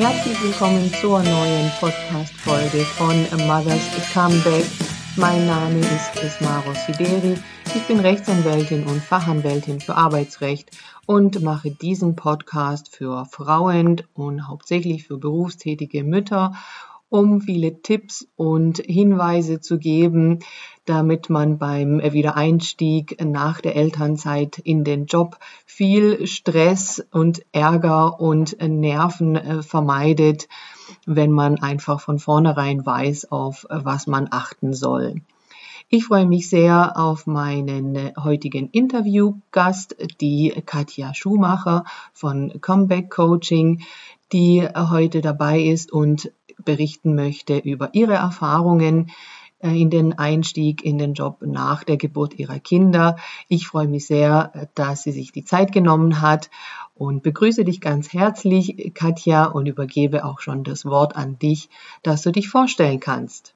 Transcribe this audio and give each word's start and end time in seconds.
Herzlich 0.00 0.42
willkommen 0.42 0.90
zur 0.94 1.22
neuen 1.22 1.70
Podcast-Folge 1.78 2.86
von 2.86 3.14
Mother's 3.46 3.86
Comeback. 4.14 4.64
Mein 5.16 5.46
Name 5.46 5.78
ist 5.80 6.24
Esmaro 6.24 6.72
Sideri. 6.72 7.36
Ich 7.74 7.82
bin 7.86 8.00
Rechtsanwältin 8.00 8.84
und 8.86 9.02
Fachanwältin 9.02 9.78
für 9.78 9.96
Arbeitsrecht 9.96 10.70
und 11.04 11.42
mache 11.42 11.70
diesen 11.70 12.16
Podcast 12.16 12.96
für 12.96 13.26
Frauen 13.26 14.00
und 14.14 14.48
hauptsächlich 14.48 15.06
für 15.06 15.18
berufstätige 15.18 16.02
Mütter 16.02 16.54
um 17.10 17.40
viele 17.40 17.82
Tipps 17.82 18.26
und 18.36 18.78
Hinweise 18.78 19.60
zu 19.60 19.78
geben, 19.78 20.38
damit 20.90 21.30
man 21.30 21.56
beim 21.56 22.00
Wiedereinstieg 22.02 23.24
nach 23.24 23.60
der 23.60 23.76
Elternzeit 23.76 24.58
in 24.58 24.82
den 24.82 25.06
Job 25.06 25.38
viel 25.64 26.26
Stress 26.26 27.00
und 27.12 27.42
Ärger 27.52 28.18
und 28.18 28.60
Nerven 28.60 29.36
äh, 29.36 29.62
vermeidet, 29.62 30.48
wenn 31.06 31.30
man 31.30 31.62
einfach 31.62 32.00
von 32.00 32.18
vornherein 32.18 32.84
weiß, 32.84 33.30
auf 33.30 33.66
was 33.70 34.08
man 34.08 34.26
achten 34.32 34.74
soll. 34.74 35.20
Ich 35.88 36.06
freue 36.06 36.26
mich 36.26 36.48
sehr 36.48 36.96
auf 36.96 37.24
meinen 37.24 38.12
heutigen 38.20 38.68
Interviewgast, 38.70 39.94
die 40.20 40.52
Katja 40.66 41.14
Schumacher 41.14 41.84
von 42.12 42.60
Comeback 42.60 43.10
Coaching, 43.10 43.82
die 44.32 44.66
heute 44.74 45.20
dabei 45.20 45.60
ist 45.60 45.92
und 45.92 46.32
berichten 46.64 47.14
möchte 47.14 47.58
über 47.58 47.90
ihre 47.92 48.14
Erfahrungen 48.14 49.06
äh, 49.06 49.12
in 49.62 49.90
den 49.90 50.18
Einstieg 50.18 50.84
in 50.84 50.98
den 50.98 51.14
Job 51.14 51.38
nach 51.42 51.84
der 51.84 51.96
Geburt 51.96 52.38
ihrer 52.38 52.58
Kinder. 52.58 53.16
Ich 53.48 53.66
freue 53.66 53.88
mich 53.88 54.06
sehr, 54.06 54.70
dass 54.74 55.02
sie 55.02 55.12
sich 55.12 55.32
die 55.32 55.44
Zeit 55.44 55.72
genommen 55.72 56.20
hat 56.20 56.50
und 56.94 57.22
begrüße 57.22 57.64
dich 57.64 57.80
ganz 57.80 58.12
herzlich, 58.12 58.92
Katja, 58.94 59.44
und 59.44 59.66
übergebe 59.66 60.24
auch 60.24 60.40
schon 60.40 60.64
das 60.64 60.84
Wort 60.84 61.16
an 61.16 61.38
dich, 61.38 61.68
dass 62.02 62.22
du 62.22 62.30
dich 62.30 62.48
vorstellen 62.48 63.00
kannst. 63.00 63.54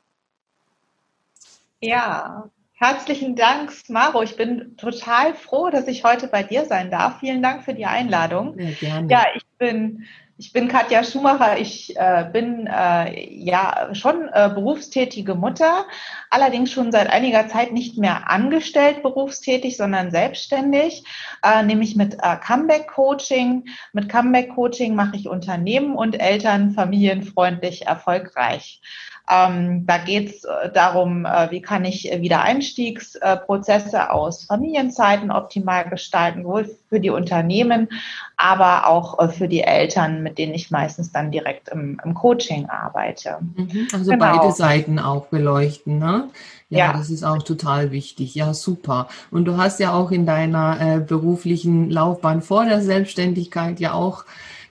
Ja, 1.81 2.49
herzlichen 2.73 3.37
Dank, 3.37 3.73
Maro. 3.89 4.23
Ich 4.23 4.37
bin 4.37 4.77
total 4.77 5.35
froh, 5.35 5.71
dass 5.71 5.87
ich 5.89 6.05
heute 6.05 6.29
bei 6.29 6.43
dir 6.43 6.65
sein 6.65 6.91
darf. 6.91 7.21
Vielen 7.21 7.43
Dank 7.43 7.65
für 7.65 7.75
die 7.75 7.87
Einladung. 7.87 8.59
Ja, 8.59 8.71
gerne. 8.81 9.11
Ja, 9.11 9.25
ich 9.35 9.45
bin 9.59 10.05
ich 10.37 10.53
bin 10.53 10.69
Katja 10.69 11.05
Schumacher. 11.05 11.59
Ich 11.59 11.97
äh, 11.97 12.29
bin 12.33 12.67
äh, 12.67 13.33
ja 13.33 13.95
schon 13.95 14.29
äh, 14.33 14.51
berufstätige 14.53 15.35
Mutter, 15.35 15.87
allerdings 16.31 16.73
schon 16.73 16.91
seit 16.91 17.09
einiger 17.09 17.47
Zeit 17.49 17.73
nicht 17.73 17.99
mehr 17.99 18.29
angestellt 18.31 19.03
berufstätig, 19.03 19.77
sondern 19.77 20.11
selbstständig, 20.11 21.05
äh, 21.45 21.63
nämlich 21.63 21.95
mit 21.95 22.15
äh, 22.15 22.37
Comeback 22.45 22.89
Coaching. 22.89 23.65
Mit 23.93 24.09
Comeback 24.09 24.55
Coaching 24.55 24.97
mache 24.97 25.17
ich 25.17 25.29
Unternehmen 25.29 25.95
und 25.95 26.21
Eltern 26.21 26.73
familienfreundlich 26.73 27.87
erfolgreich. 27.87 28.81
Ähm, 29.31 29.87
da 29.87 29.97
geht 29.97 30.29
es 30.29 30.45
äh, 30.45 30.71
darum, 30.73 31.25
äh, 31.25 31.51
wie 31.51 31.63
kann 31.63 31.87
ich 31.87 32.05
Wiedereinstiegsprozesse 32.05 33.97
äh, 33.97 34.11
aus 34.11 34.45
Familienzeiten 34.45 35.31
optimal 35.31 35.89
gestalten, 35.89 36.45
wohl 36.45 36.69
für 36.91 37.01
die 37.01 37.09
Unternehmen, 37.09 37.89
aber 38.37 38.87
auch 38.87 39.19
äh, 39.19 39.29
für 39.29 39.49
die 39.49 39.63
Eltern, 39.63 40.23
mit 40.23 40.37
denen 40.37 40.53
ich 40.53 40.71
meistens 40.71 41.11
dann 41.11 41.31
direkt 41.31 41.71
im, 41.71 41.99
im 42.05 42.13
Coaching 42.13 42.67
arbeite. 42.67 43.39
Mhm, 43.57 43.89
also 43.95 44.11
genau. 44.11 44.39
beide 44.39 44.53
Seiten 44.53 44.99
auch 44.99 45.27
beleuchten, 45.27 45.99
ne? 45.99 46.29
Ja, 46.69 46.87
ja, 46.87 46.93
das 46.93 47.09
ist 47.09 47.25
auch 47.25 47.43
total 47.43 47.93
wichtig. 47.93 48.35
Ja, 48.35 48.53
super. 48.53 49.09
Und 49.31 49.47
du 49.47 49.57
hast 49.57 49.81
ja 49.81 49.93
auch 49.93 50.11
in 50.11 50.27
deiner 50.27 50.81
äh, 50.81 51.01
beruflichen 51.01 51.89
Laufbahn 51.89 52.43
vor 52.43 52.65
der 52.65 52.83
Selbstständigkeit 52.83 53.81
ja 53.81 53.93
auch 53.93 54.25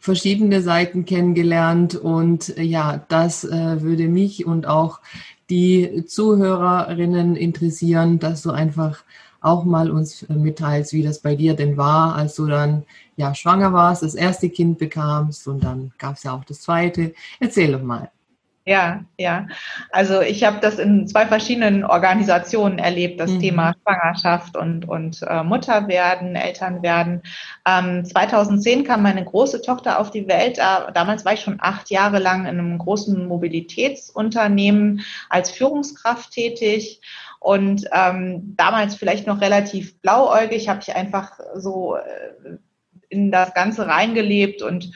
verschiedene 0.03 0.61
Seiten 0.61 1.05
kennengelernt 1.05 1.95
und 1.95 2.57
äh, 2.57 2.63
ja, 2.63 3.05
das 3.07 3.45
äh, 3.45 3.81
würde 3.81 4.09
mich 4.09 4.45
und 4.45 4.67
auch 4.67 4.99
die 5.49 6.03
Zuhörerinnen 6.05 7.37
interessieren, 7.37 8.19
dass 8.19 8.41
du 8.41 8.51
einfach 8.51 9.05
auch 9.39 9.63
mal 9.63 9.89
uns 9.89 10.23
äh, 10.23 10.33
mitteilst, 10.33 10.91
wie 10.91 11.03
das 11.03 11.19
bei 11.19 11.37
dir 11.37 11.53
denn 11.53 11.77
war, 11.77 12.15
als 12.15 12.35
du 12.35 12.47
dann 12.47 12.83
ja 13.15 13.33
schwanger 13.33 13.71
warst, 13.71 14.03
das 14.03 14.13
erste 14.13 14.49
Kind 14.49 14.77
bekamst 14.77 15.47
und 15.47 15.63
dann 15.63 15.93
gab 15.97 16.17
es 16.17 16.23
ja 16.23 16.33
auch 16.33 16.43
das 16.43 16.59
zweite. 16.59 17.13
Erzähl 17.39 17.71
doch 17.71 17.81
mal. 17.81 18.11
Ja, 18.65 19.03
ja. 19.17 19.47
Also 19.91 20.21
ich 20.21 20.45
habe 20.45 20.61
das 20.61 20.79
in 20.79 21.05
zwei 21.05 21.25
verschiedenen 21.25 21.83
Organisationen 21.83 22.79
erlebt, 22.79 23.19
das 23.19 23.31
mhm. 23.31 23.39
Thema 23.41 23.75
Schwangerschaft 23.81 24.55
und, 24.55 24.87
und 24.87 25.21
äh, 25.23 25.43
Mutterwerden, 25.43 26.37
Elternwerden. 26.37 27.23
Ähm, 27.67 28.05
2010 28.05 28.85
kam 28.85 29.03
meine 29.03 29.25
große 29.25 29.61
Tochter 29.61 29.99
auf 29.99 30.11
die 30.11 30.29
Welt. 30.29 30.59
Da, 30.59 30.91
damals 30.91 31.25
war 31.25 31.33
ich 31.33 31.41
schon 31.41 31.57
acht 31.59 31.89
Jahre 31.89 32.19
lang 32.19 32.41
in 32.45 32.57
einem 32.57 32.77
großen 32.77 33.27
Mobilitätsunternehmen 33.27 35.01
als 35.29 35.51
Führungskraft 35.51 36.31
tätig. 36.31 37.01
Und 37.41 37.85
ähm, 37.91 38.55
damals 38.55 38.95
vielleicht 38.95 39.27
noch 39.27 39.41
relativ 39.41 39.99
blauäugig, 39.99 40.69
habe 40.69 40.79
ich 40.81 40.95
einfach 40.95 41.37
so 41.55 41.97
äh, 41.97 42.57
in 43.09 43.29
das 43.29 43.53
Ganze 43.53 43.87
reingelebt 43.87 44.61
und 44.61 44.93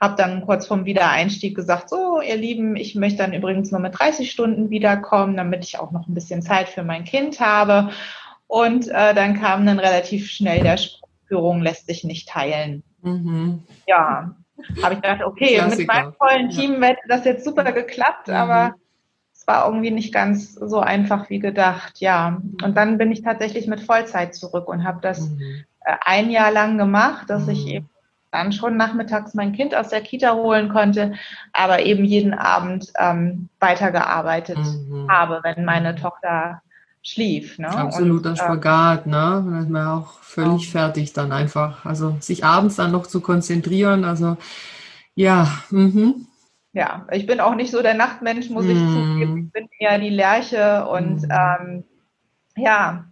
habe 0.00 0.16
dann 0.16 0.46
kurz 0.46 0.66
vorm 0.66 0.86
Wiedereinstieg 0.86 1.54
gesagt, 1.54 1.90
so 1.90 2.20
ihr 2.22 2.36
Lieben, 2.36 2.74
ich 2.76 2.94
möchte 2.94 3.18
dann 3.18 3.34
übrigens 3.34 3.70
nur 3.70 3.80
mit 3.80 3.98
30 3.98 4.30
Stunden 4.30 4.70
wiederkommen, 4.70 5.36
damit 5.36 5.64
ich 5.64 5.78
auch 5.78 5.92
noch 5.92 6.08
ein 6.08 6.14
bisschen 6.14 6.42
Zeit 6.42 6.68
für 6.68 6.82
mein 6.82 7.04
Kind 7.04 7.40
habe. 7.40 7.90
Und 8.46 8.88
äh, 8.88 9.14
dann 9.14 9.38
kam 9.38 9.66
dann 9.66 9.78
relativ 9.78 10.30
schnell 10.30 10.62
der 10.62 10.78
Führung 11.28 11.60
lässt 11.62 11.86
sich 11.86 12.02
nicht 12.02 12.28
teilen. 12.28 12.82
Mhm. 13.02 13.62
Ja, 13.86 14.34
habe 14.82 14.94
ich 14.94 15.00
gedacht, 15.00 15.22
okay, 15.22 15.54
Klassiker. 15.56 15.78
mit 15.78 15.86
meinem 15.86 16.12
vollen 16.14 16.50
Team 16.50 16.82
ja. 16.82 16.88
hätte 16.88 17.02
das 17.08 17.24
jetzt 17.24 17.44
super 17.44 17.70
geklappt, 17.72 18.28
mhm. 18.28 18.34
aber 18.34 18.74
es 19.32 19.46
war 19.46 19.66
irgendwie 19.66 19.90
nicht 19.90 20.12
ganz 20.12 20.54
so 20.54 20.80
einfach 20.80 21.30
wie 21.30 21.38
gedacht, 21.38 22.00
ja. 22.00 22.40
Und 22.62 22.76
dann 22.76 22.98
bin 22.98 23.12
ich 23.12 23.22
tatsächlich 23.22 23.66
mit 23.66 23.80
Vollzeit 23.80 24.34
zurück 24.34 24.68
und 24.68 24.84
habe 24.84 25.00
das 25.00 25.20
mhm. 25.20 25.64
äh, 25.84 25.94
ein 26.04 26.30
Jahr 26.30 26.50
lang 26.50 26.76
gemacht, 26.78 27.30
dass 27.30 27.48
ich 27.48 27.64
mhm. 27.64 27.70
eben 27.70 27.90
dann 28.30 28.52
schon 28.52 28.76
nachmittags 28.76 29.34
mein 29.34 29.52
Kind 29.52 29.74
aus 29.74 29.88
der 29.88 30.02
Kita 30.02 30.34
holen 30.34 30.68
konnte, 30.68 31.14
aber 31.52 31.82
eben 31.82 32.04
jeden 32.04 32.34
Abend 32.34 32.92
ähm, 32.98 33.48
weitergearbeitet 33.58 34.58
mhm. 34.58 35.10
habe, 35.10 35.40
wenn 35.42 35.64
meine 35.64 35.96
Tochter 35.96 36.62
schlief. 37.02 37.58
Ne? 37.58 37.68
Absoluter 37.68 38.30
und, 38.30 38.38
äh, 38.38 38.42
Spagat, 38.42 39.06
ne? 39.06 39.42
Dann 39.44 39.62
ist 39.62 39.70
man 39.70 39.86
auch 39.86 40.20
völlig 40.20 40.66
ja. 40.66 40.80
fertig 40.80 41.12
dann 41.12 41.32
einfach. 41.32 41.84
Also 41.84 42.16
sich 42.20 42.44
abends 42.44 42.76
dann 42.76 42.92
noch 42.92 43.06
zu 43.06 43.20
konzentrieren, 43.20 44.04
also 44.04 44.36
ja. 45.14 45.48
Mhm. 45.70 46.26
Ja, 46.72 47.06
ich 47.10 47.26
bin 47.26 47.40
auch 47.40 47.56
nicht 47.56 47.72
so 47.72 47.82
der 47.82 47.94
Nachtmensch, 47.94 48.48
muss 48.48 48.64
ich 48.64 48.78
mhm. 48.78 48.92
zugeben. 48.92 49.46
Ich 49.46 49.52
bin 49.52 49.68
eher 49.80 49.98
die 49.98 50.10
Lerche 50.10 50.86
und 50.86 51.22
mhm. 51.22 51.30
ähm, 51.30 51.84
ja, 52.56 53.04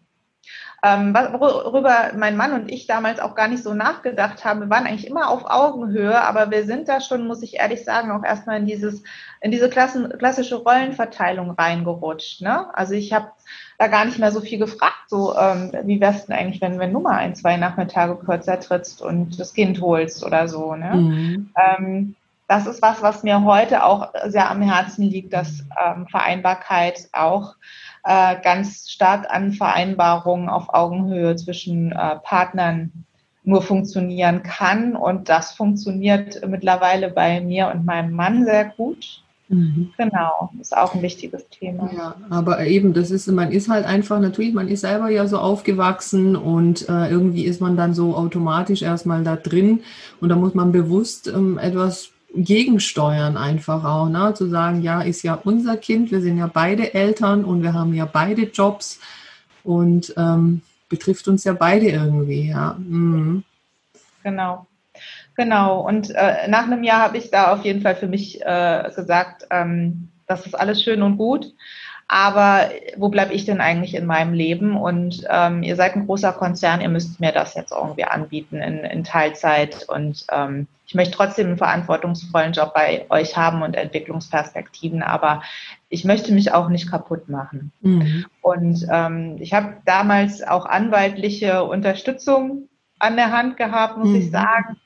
ähm, 0.84 1.12
worüber 1.14 2.12
mein 2.16 2.36
Mann 2.36 2.52
und 2.52 2.70
ich 2.70 2.86
damals 2.86 3.18
auch 3.18 3.34
gar 3.34 3.48
nicht 3.48 3.64
so 3.64 3.74
nachgedacht 3.74 4.44
haben. 4.44 4.60
Wir 4.60 4.70
waren 4.70 4.86
eigentlich 4.86 5.08
immer 5.08 5.28
auf 5.28 5.44
Augenhöhe, 5.44 6.20
aber 6.20 6.52
wir 6.52 6.64
sind 6.64 6.88
da 6.88 7.00
schon, 7.00 7.26
muss 7.26 7.42
ich 7.42 7.54
ehrlich 7.54 7.84
sagen, 7.84 8.12
auch 8.12 8.22
erstmal 8.22 8.58
in 8.58 8.66
dieses, 8.66 9.02
in 9.40 9.50
diese 9.50 9.68
Klassen, 9.68 10.16
klassische 10.18 10.56
Rollenverteilung 10.56 11.50
reingerutscht. 11.50 12.42
Ne? 12.42 12.72
Also 12.74 12.94
ich 12.94 13.12
habe 13.12 13.32
da 13.78 13.88
gar 13.88 14.04
nicht 14.04 14.20
mehr 14.20 14.30
so 14.30 14.40
viel 14.40 14.58
gefragt, 14.58 15.08
so 15.08 15.36
ähm, 15.36 15.72
wie 15.82 16.00
wär's 16.00 16.26
denn 16.26 16.36
eigentlich, 16.36 16.60
wenn, 16.60 16.78
wenn 16.78 16.92
du 16.92 17.00
mal 17.00 17.18
ein, 17.18 17.34
zwei 17.34 17.56
Nachmittage 17.56 18.14
kürzer 18.16 18.60
trittst 18.60 19.02
und 19.02 19.40
das 19.40 19.54
Kind 19.54 19.80
holst 19.80 20.24
oder 20.24 20.46
so. 20.46 20.76
Ne? 20.76 20.94
Mhm. 20.94 21.54
Ähm, 21.56 22.14
das 22.46 22.66
ist 22.66 22.80
was, 22.82 23.02
was 23.02 23.22
mir 23.24 23.44
heute 23.44 23.84
auch 23.84 24.12
sehr 24.26 24.50
am 24.50 24.62
Herzen 24.62 25.04
liegt, 25.04 25.32
dass 25.32 25.64
ähm, 25.84 26.06
Vereinbarkeit 26.06 27.08
auch 27.12 27.56
äh, 28.08 28.36
ganz 28.42 28.88
stark 28.88 29.26
an 29.28 29.52
Vereinbarungen 29.52 30.48
auf 30.48 30.72
Augenhöhe 30.72 31.36
zwischen 31.36 31.92
äh, 31.92 32.16
Partnern 32.22 32.90
nur 33.44 33.60
funktionieren 33.60 34.42
kann. 34.42 34.96
Und 34.96 35.28
das 35.28 35.52
funktioniert 35.52 36.40
mittlerweile 36.48 37.10
bei 37.10 37.42
mir 37.42 37.68
und 37.68 37.84
meinem 37.84 38.12
Mann 38.12 38.46
sehr 38.46 38.64
gut. 38.64 39.22
Mhm. 39.48 39.90
Genau, 39.98 40.50
ist 40.58 40.74
auch 40.74 40.94
ein 40.94 41.02
wichtiges 41.02 41.48
Thema. 41.50 41.90
Ja, 41.94 42.14
aber 42.30 42.66
eben, 42.66 42.94
das 42.94 43.10
ist, 43.10 43.26
man 43.28 43.52
ist 43.52 43.68
halt 43.68 43.84
einfach, 43.84 44.20
natürlich, 44.20 44.54
man 44.54 44.68
ist 44.68 44.82
selber 44.82 45.10
ja 45.10 45.26
so 45.26 45.38
aufgewachsen 45.38 46.34
und 46.34 46.88
äh, 46.88 47.10
irgendwie 47.10 47.44
ist 47.44 47.60
man 47.60 47.76
dann 47.76 47.92
so 47.92 48.14
automatisch 48.14 48.82
erstmal 48.82 49.22
da 49.22 49.36
drin 49.36 49.80
und 50.20 50.30
da 50.30 50.36
muss 50.36 50.54
man 50.54 50.72
bewusst 50.72 51.28
ähm, 51.28 51.58
etwas 51.58 52.10
gegensteuern 52.34 53.36
einfach 53.36 53.84
auch, 53.84 54.08
ne? 54.08 54.34
zu 54.34 54.48
sagen, 54.48 54.82
ja, 54.82 55.00
ist 55.02 55.22
ja 55.22 55.34
unser 55.34 55.76
Kind, 55.76 56.10
wir 56.10 56.20
sind 56.20 56.38
ja 56.38 56.46
beide 56.46 56.94
Eltern 56.94 57.44
und 57.44 57.62
wir 57.62 57.72
haben 57.72 57.94
ja 57.94 58.04
beide 58.04 58.42
Jobs 58.42 59.00
und 59.64 60.12
ähm, 60.16 60.62
betrifft 60.88 61.28
uns 61.28 61.44
ja 61.44 61.52
beide 61.54 61.88
irgendwie, 61.88 62.48
ja. 62.48 62.76
Mhm. 62.78 63.44
Genau. 64.22 64.66
Genau, 65.36 65.86
und 65.86 66.10
äh, 66.10 66.48
nach 66.48 66.64
einem 66.64 66.82
Jahr 66.82 67.00
habe 67.00 67.18
ich 67.18 67.30
da 67.30 67.52
auf 67.52 67.64
jeden 67.64 67.82
Fall 67.82 67.94
für 67.94 68.08
mich 68.08 68.42
äh, 68.42 68.90
gesagt, 68.94 69.46
ähm, 69.50 70.08
das 70.26 70.44
ist 70.44 70.54
alles 70.54 70.82
schön 70.82 71.00
und 71.00 71.16
gut, 71.16 71.54
aber 72.08 72.70
wo 72.96 73.08
bleibe 73.08 73.34
ich 73.34 73.44
denn 73.44 73.60
eigentlich 73.60 73.94
in 73.94 74.06
meinem 74.06 74.32
Leben? 74.32 74.76
Und 74.76 75.24
ähm, 75.30 75.62
ihr 75.62 75.76
seid 75.76 75.94
ein 75.94 76.06
großer 76.06 76.32
Konzern, 76.32 76.80
ihr 76.80 76.88
müsst 76.88 77.20
mir 77.20 77.32
das 77.32 77.54
jetzt 77.54 77.70
irgendwie 77.70 78.04
anbieten 78.04 78.56
in, 78.56 78.78
in 78.78 79.04
Teilzeit 79.04 79.88
und 79.88 80.26
ähm, 80.32 80.66
ich 80.88 80.94
möchte 80.94 81.14
trotzdem 81.14 81.48
einen 81.48 81.58
verantwortungsvollen 81.58 82.54
Job 82.54 82.72
bei 82.72 83.04
euch 83.10 83.36
haben 83.36 83.60
und 83.60 83.76
Entwicklungsperspektiven, 83.76 85.02
aber 85.02 85.42
ich 85.90 86.06
möchte 86.06 86.32
mich 86.32 86.52
auch 86.52 86.70
nicht 86.70 86.90
kaputt 86.90 87.28
machen. 87.28 87.72
Mhm. 87.82 88.24
Und 88.40 88.86
ähm, 88.90 89.36
ich 89.38 89.52
habe 89.52 89.76
damals 89.84 90.42
auch 90.42 90.64
anwaltliche 90.64 91.62
Unterstützung 91.64 92.68
an 92.98 93.16
der 93.16 93.32
Hand 93.32 93.58
gehabt, 93.58 93.98
muss 93.98 94.08
mhm. 94.08 94.14
ich 94.16 94.30
sagen. 94.30 94.78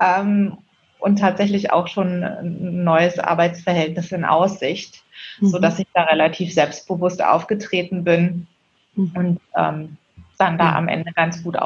Ähm, 0.00 0.58
und 1.00 1.18
tatsächlich 1.18 1.72
auch 1.72 1.88
schon 1.88 2.22
ein 2.22 2.84
neues 2.84 3.18
Arbeitsverhältnis 3.18 4.12
in 4.12 4.24
Aussicht, 4.24 5.02
mhm. 5.40 5.48
so 5.48 5.58
dass 5.58 5.80
ich 5.80 5.88
da 5.92 6.04
relativ 6.04 6.54
selbstbewusst 6.54 7.22
aufgetreten 7.22 8.04
bin 8.04 8.46
mhm. 8.94 9.12
und 9.14 9.40
ähm, 9.56 9.96
dann 10.38 10.56
da 10.56 10.76
am 10.76 10.86
Ende 10.86 11.12
ganz 11.12 11.42
gut 11.42 11.58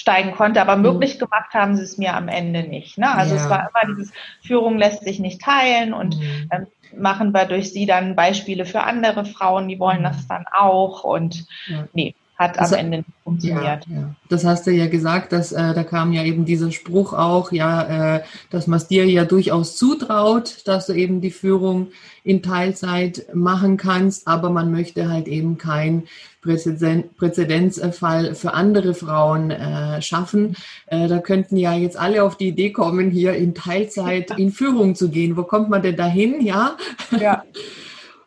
aussteigen 0.00 0.32
konnte. 0.32 0.60
Aber 0.60 0.76
mhm. 0.76 0.82
möglich 0.82 1.18
gemacht 1.18 1.52
haben 1.52 1.76
sie 1.76 1.82
es 1.82 1.98
mir 1.98 2.14
am 2.14 2.28
Ende 2.28 2.62
nicht. 2.62 2.98
Ne? 2.98 3.10
Also 3.10 3.34
ja. 3.34 3.42
es 3.42 3.50
war 3.50 3.68
immer 3.68 3.94
dieses 3.94 4.12
Führung 4.42 4.78
lässt 4.78 5.04
sich 5.04 5.18
nicht 5.18 5.40
teilen 5.40 5.92
und 5.92 6.18
mhm. 6.18 6.48
ähm, 6.50 6.66
machen 6.96 7.32
wir 7.32 7.44
durch 7.44 7.72
sie 7.72 7.86
dann 7.86 8.16
Beispiele 8.16 8.64
für 8.64 8.82
andere 8.82 9.24
Frauen, 9.24 9.68
die 9.68 9.78
wollen 9.78 10.00
mhm. 10.00 10.04
das 10.04 10.26
dann 10.26 10.44
auch 10.52 11.04
und 11.04 11.46
ja. 11.66 11.86
nee, 11.92 12.14
hat 12.40 12.58
am 12.58 12.72
Ende 12.72 12.96
nicht 12.98 13.08
funktioniert. 13.22 13.86
Ja, 13.86 13.96
ja. 13.96 14.14
Das 14.30 14.46
hast 14.46 14.66
du 14.66 14.70
ja 14.70 14.86
gesagt, 14.86 15.32
dass 15.32 15.52
äh, 15.52 15.74
da 15.74 15.84
kam 15.84 16.12
ja 16.12 16.24
eben 16.24 16.46
dieser 16.46 16.72
Spruch 16.72 17.12
auch, 17.12 17.52
ja, 17.52 18.16
äh, 18.16 18.22
dass 18.48 18.66
man 18.66 18.78
es 18.78 18.88
dir 18.88 19.04
ja 19.04 19.26
durchaus 19.26 19.76
zutraut, 19.76 20.62
dass 20.66 20.86
du 20.86 20.94
eben 20.94 21.20
die 21.20 21.30
Führung 21.30 21.88
in 22.24 22.42
Teilzeit 22.42 23.26
machen 23.34 23.76
kannst, 23.76 24.26
aber 24.26 24.48
man 24.48 24.70
möchte 24.70 25.10
halt 25.10 25.28
eben 25.28 25.58
keinen 25.58 26.04
Präzeden 26.40 27.10
Präzedenzfall 27.18 28.34
für 28.34 28.54
andere 28.54 28.94
Frauen 28.94 29.50
äh, 29.50 30.00
schaffen. 30.00 30.56
Äh, 30.86 31.08
da 31.08 31.18
könnten 31.18 31.58
ja 31.58 31.74
jetzt 31.74 31.98
alle 31.98 32.24
auf 32.24 32.38
die 32.38 32.48
Idee 32.48 32.70
kommen, 32.70 33.10
hier 33.10 33.34
in 33.34 33.54
Teilzeit 33.54 34.38
in 34.38 34.50
Führung 34.50 34.94
zu 34.94 35.10
gehen. 35.10 35.36
Wo 35.36 35.42
kommt 35.42 35.68
man 35.68 35.82
denn 35.82 35.96
dahin? 35.96 36.40
Ja. 36.40 36.78
Ja. 37.20 37.44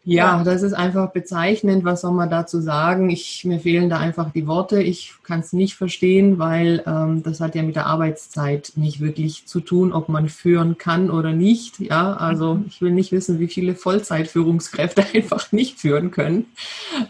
Ja, 0.06 0.44
das 0.44 0.64
ist 0.64 0.74
einfach 0.74 1.12
bezeichnend. 1.12 1.86
Was 1.86 2.02
soll 2.02 2.12
man 2.12 2.30
dazu 2.30 2.60
sagen? 2.60 3.10
Ich, 3.10 3.46
mir 3.46 3.60
fehlen 3.60 3.90
da 3.90 4.00
einfach 4.00 4.32
die 4.32 4.48
Worte. 4.48 4.82
Ich 4.82 5.16
kann 5.24 5.40
es 5.40 5.54
nicht 5.54 5.76
verstehen, 5.76 6.38
weil 6.38 6.84
ähm, 6.86 7.24
das 7.24 7.40
hat 7.40 7.56
ja 7.56 7.64
mit 7.64 7.76
der 7.76 7.86
Arbeitszeit 7.86 8.74
nicht 8.76 9.00
wirklich 9.00 9.46
zu 9.46 9.62
tun, 9.62 9.94
ob 9.94 10.10
man 10.10 10.28
führen 10.30 10.78
kann 10.78 11.10
oder 11.10 11.32
nicht. 11.32 11.80
Ja, 11.80 12.14
also 12.14 12.56
mhm. 12.56 12.66
ich 12.68 12.82
will 12.82 12.92
nicht 12.92 13.12
wissen, 13.12 13.40
wie 13.40 13.48
viele 13.48 13.76
Vollzeitführungskräfte 13.76 15.06
einfach 15.14 15.52
nicht 15.52 15.80
führen 15.80 16.12
können. 16.12 16.48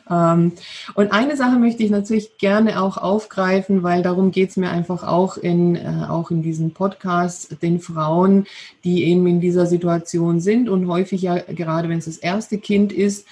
Ähm, 0.09 0.53
und 0.93 1.11
eine 1.11 1.35
Sache 1.35 1.57
möchte 1.57 1.83
ich 1.83 1.89
natürlich 1.89 2.37
gerne 2.37 2.81
auch 2.81 2.97
aufgreifen, 2.97 3.83
weil 3.83 4.03
darum 4.03 4.31
geht 4.31 4.51
es 4.51 4.57
mir 4.57 4.69
einfach 4.69 5.03
auch 5.03 5.37
in, 5.37 5.75
äh, 5.75 6.05
auch 6.07 6.29
in 6.31 6.43
diesem 6.43 6.71
Podcast, 6.71 7.61
den 7.61 7.79
Frauen, 7.79 8.45
die 8.83 9.05
eben 9.05 9.25
in 9.27 9.41
dieser 9.41 9.65
Situation 9.65 10.39
sind 10.39 10.69
und 10.69 10.87
häufig 10.87 11.21
ja 11.21 11.37
gerade, 11.37 11.89
wenn 11.89 11.99
es 11.99 12.05
das 12.05 12.17
erste 12.17 12.57
Kind 12.57 12.91
ist, 12.93 13.25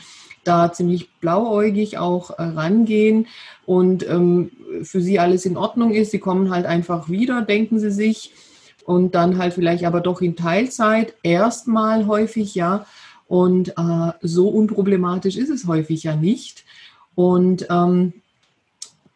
da 0.44 0.72
ziemlich 0.72 1.10
blauäugig 1.20 1.98
auch 1.98 2.32
äh, 2.32 2.44
rangehen 2.44 3.28
und 3.66 4.08
ähm, 4.08 4.52
für 4.84 5.02
sie 5.02 5.20
alles 5.20 5.46
in 5.46 5.58
Ordnung 5.58 5.92
ist. 5.92 6.12
Sie 6.12 6.20
kommen 6.20 6.50
halt 6.50 6.66
einfach 6.66 7.10
wieder, 7.10 7.42
denken 7.42 7.80
sie 7.80 7.92
sich, 7.92 8.34
und 8.86 9.16
dann 9.16 9.38
halt 9.38 9.54
vielleicht 9.54 9.86
aber 9.86 10.02
doch 10.02 10.22
in 10.22 10.36
Teilzeit, 10.36 11.14
erstmal 11.24 12.08
häufig, 12.08 12.56
ja. 12.56 12.86
Und 13.28 13.70
äh, 13.78 14.12
so 14.22 14.50
unproblematisch 14.50 15.38
ist 15.38 15.50
es 15.50 15.68
häufig 15.68 16.04
ja 16.04 16.16
nicht. 16.16 16.66
Und 17.16 17.68
ähm, 17.70 18.14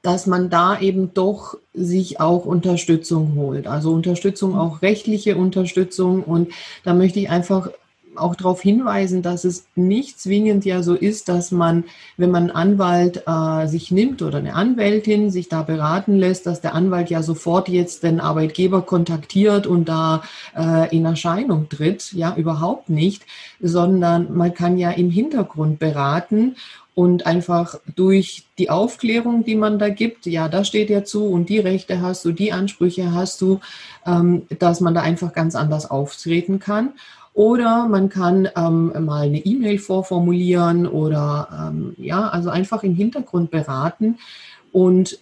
dass 0.01 0.27
man 0.27 0.49
da 0.49 0.79
eben 0.79 1.13
doch 1.13 1.57
sich 1.73 2.19
auch 2.19 2.45
Unterstützung 2.45 3.33
holt. 3.35 3.65
Also 3.65 3.91
Unterstützung, 3.91 4.55
auch 4.55 4.83
rechtliche 4.83 5.35
Unterstützung. 5.35 6.23
Und 6.23 6.53
da 6.83 6.93
möchte 6.93 7.19
ich 7.19 7.29
einfach 7.29 7.69
auch 8.17 8.35
darauf 8.35 8.61
hinweisen, 8.61 9.21
dass 9.21 9.43
es 9.43 9.65
nicht 9.75 10.19
zwingend 10.19 10.65
ja 10.65 10.83
so 10.83 10.93
ist, 10.93 11.29
dass 11.29 11.51
man, 11.51 11.85
wenn 12.17 12.31
man 12.31 12.49
einen 12.49 12.79
Anwalt 12.79 13.23
äh, 13.27 13.67
sich 13.67 13.91
nimmt 13.91 14.21
oder 14.21 14.37
eine 14.39 14.53
Anwältin 14.53 15.31
sich 15.31 15.49
da 15.49 15.63
beraten 15.63 16.15
lässt, 16.17 16.45
dass 16.45 16.61
der 16.61 16.75
Anwalt 16.75 17.09
ja 17.09 17.23
sofort 17.23 17.69
jetzt 17.69 18.03
den 18.03 18.19
Arbeitgeber 18.19 18.81
kontaktiert 18.81 19.67
und 19.67 19.89
da 19.89 20.23
äh, 20.55 20.95
in 20.95 21.05
Erscheinung 21.05 21.69
tritt. 21.69 22.13
Ja, 22.13 22.35
überhaupt 22.35 22.89
nicht, 22.89 23.23
sondern 23.61 24.35
man 24.35 24.53
kann 24.53 24.77
ja 24.77 24.91
im 24.91 25.09
Hintergrund 25.09 25.79
beraten 25.79 26.55
und 26.95 27.25
einfach 27.25 27.75
durch 27.93 28.45
die 28.57 28.69
Aufklärung, 28.69 29.43
die 29.43 29.55
man 29.55 29.77
da 29.77 29.89
gibt, 29.89 30.25
ja, 30.25 30.47
da 30.47 30.63
steht 30.63 30.89
ja 30.89 31.03
zu 31.03 31.25
und 31.25 31.49
die 31.49 31.59
Rechte 31.59 32.01
hast 32.01 32.23
du, 32.23 32.31
die 32.31 32.53
Ansprüche 32.53 33.11
hast 33.11 33.41
du, 33.41 33.59
ähm, 34.05 34.43
dass 34.59 34.79
man 34.79 34.95
da 34.95 35.01
einfach 35.01 35.33
ganz 35.33 35.55
anders 35.55 35.91
auftreten 35.91 36.59
kann. 36.59 36.93
Oder 37.35 37.87
man 37.87 38.07
kann 38.07 38.47
ähm, 38.55 38.93
mal 39.05 39.25
eine 39.25 39.39
E-Mail 39.39 39.77
vorformulieren 39.77 40.87
oder 40.87 41.69
ähm, 41.69 41.93
ja, 41.97 42.29
also 42.29 42.49
einfach 42.49 42.81
im 42.81 42.95
Hintergrund 42.95 43.51
beraten 43.51 44.17
und 44.71 45.19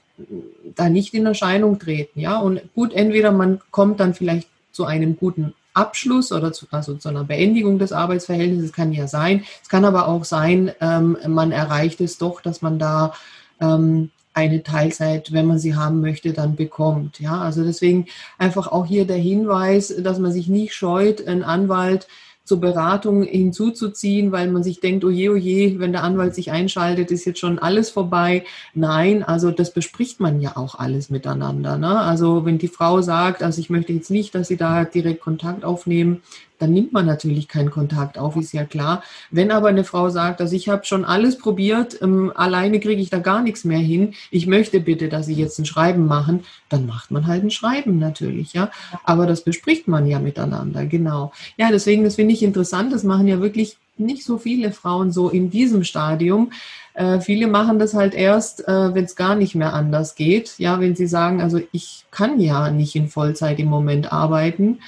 da 0.76 0.90
nicht 0.90 1.16
in 1.16 1.26
Erscheinung 1.26 1.80
treten. 1.80 2.20
Ja, 2.20 2.38
und 2.38 2.62
gut, 2.76 2.94
entweder 2.94 3.32
man 3.32 3.60
kommt 3.72 4.00
dann 4.00 4.14
vielleicht 4.14 4.48
zu 4.72 4.86
einem 4.86 5.18
guten 5.18 5.54
Abschluss 5.74 6.32
oder 6.32 6.54
zu, 6.54 6.68
also 6.70 6.94
zu 6.94 7.10
einer 7.10 7.24
Beendigung 7.24 7.80
des 7.80 7.92
Arbeitsverhältnisses, 7.92 8.74
kann 8.74 8.94
ja 8.94 9.08
sein. 9.08 9.44
Es 9.64 9.70
kann 9.70 9.84
aber 9.84 10.08
auch 10.08 10.24
sein, 10.24 10.72
ähm, 10.82 11.18
man 11.28 11.52
erreicht 11.52 12.00
es 12.00 12.20
doch, 12.20 12.42
dass 12.42 12.62
man 12.62 12.78
da 12.78 13.14
ähm, 13.60 14.12
eine 14.34 14.64
Teilzeit, 14.64 15.32
wenn 15.32 15.46
man 15.46 15.60
sie 15.60 15.76
haben 15.76 16.02
möchte, 16.02 16.34
dann 16.34 16.56
bekommt. 16.56 17.20
Ja, 17.20 17.42
also 17.42 17.64
deswegen 17.64 18.08
einfach 18.38 18.68
auch 18.68 18.86
hier 18.86 19.06
der 19.06 19.18
Hinweis, 19.18 19.94
dass 20.00 20.20
man 20.20 20.32
sich 20.32 20.48
nicht 20.48 20.74
scheut, 20.74 21.26
einen 21.28 21.44
Anwalt 21.44 22.08
zur 22.46 22.60
Beratung 22.60 23.24
hinzuzuziehen, 23.24 24.34
weil 24.34 24.52
man 24.52 24.64
sich 24.64 24.82
denkt, 24.82 25.06
oh 25.06 25.10
je, 25.10 25.30
oh 25.30 25.36
je, 25.36 25.80
wenn 25.80 25.94
der 25.94 26.04
Anwalt 26.04 26.36
sich 26.36 26.52
einschaltet, 26.52 27.10
ist 27.10 27.24
jetzt 27.24 27.40
schon 27.40 27.58
alles 27.58 27.90
vorbei. 27.90 28.44
Nein, 28.74 29.24
also 29.24 29.50
das 29.50 29.72
bespricht 29.72 30.20
man 30.20 30.42
ja 30.42 30.58
auch 30.58 30.76
alles 30.76 31.10
miteinander. 31.10 31.78
Ne? 31.78 32.00
Also 32.00 32.44
wenn 32.44 32.58
die 32.58 32.68
Frau 32.68 33.02
sagt, 33.02 33.44
also 33.44 33.62
ich 33.62 33.70
möchte 33.70 33.94
jetzt 33.94 34.12
nicht, 34.12 34.36
dass 34.36 34.50
Sie 34.50 34.58
da 34.58 34.84
direkt 34.84 35.22
Kontakt 35.22 35.64
aufnehmen, 35.64 36.22
dann 36.64 36.72
nimmt 36.72 36.94
man 36.94 37.06
natürlich 37.06 37.50
keinen 37.50 37.72
Kontakt 37.72 38.18
auf, 38.18 38.38
ist 38.38 38.54
ja 38.54 38.64
klar. 38.64 39.04
Wenn 39.30 39.52
aber 39.52 39.68
eine 39.68 39.84
Frau 39.84 40.10
sagt, 40.10 40.40
also 40.40 40.56
ich 40.56 40.70
habe 40.70 40.86
schon 40.86 41.04
alles 41.04 41.38
probiert, 41.38 42.02
ähm, 42.02 42.32
alleine 42.36 42.80
kriege 42.80 43.02
ich 43.02 43.10
da 43.10 43.20
gar 43.20 43.42
nichts 43.42 43.66
mehr 43.66 43.80
hin, 43.80 44.14
ich 44.32 44.48
möchte 44.48 44.80
bitte, 44.80 45.10
dass 45.10 45.26
Sie 45.26 45.34
jetzt 45.34 45.60
ein 45.60 45.66
Schreiben 45.66 46.08
machen, 46.08 46.46
dann 46.70 46.86
macht 46.86 47.12
man 47.12 47.28
halt 47.28 47.44
ein 47.44 47.52
Schreiben 47.52 48.00
natürlich, 48.00 48.54
ja. 48.54 48.72
Aber 49.04 49.28
das 49.28 49.44
bespricht 49.44 49.90
man 49.90 50.08
ja 50.08 50.20
miteinander, 50.20 50.86
genau. 50.86 51.34
Ja, 51.58 51.70
deswegen, 51.70 52.06
das 52.06 52.16
finde 52.16 52.34
ich 52.34 52.44
interessant, 52.44 52.94
das 52.94 53.04
machen 53.04 53.28
ja 53.28 53.42
wirklich 53.42 53.76
nicht 53.98 54.24
so 54.24 54.38
viele 54.38 54.72
Frauen 54.72 55.12
so 55.12 55.30
in 55.30 55.50
diesem 55.50 55.84
Stadium. 55.84 56.54
Äh, 56.94 57.20
viele 57.20 57.48
machen 57.48 57.78
das 57.78 57.94
halt 57.94 58.14
erst, 58.14 58.66
äh, 58.70 58.96
wenn 58.96 59.04
es 59.04 59.18
gar 59.18 59.36
nicht 59.36 59.54
mehr 59.54 59.74
anders 59.74 60.16
geht. 60.16 60.58
Ja, 60.60 60.80
wenn 60.80 60.96
sie 60.96 61.08
sagen, 61.08 61.42
also 61.42 61.60
ich 61.74 62.06
kann 62.10 62.40
ja 62.40 62.72
nicht 62.72 62.96
in 62.96 63.10
Vollzeit 63.10 63.60
im 63.60 63.68
Moment 63.68 64.14
arbeiten 64.14 64.80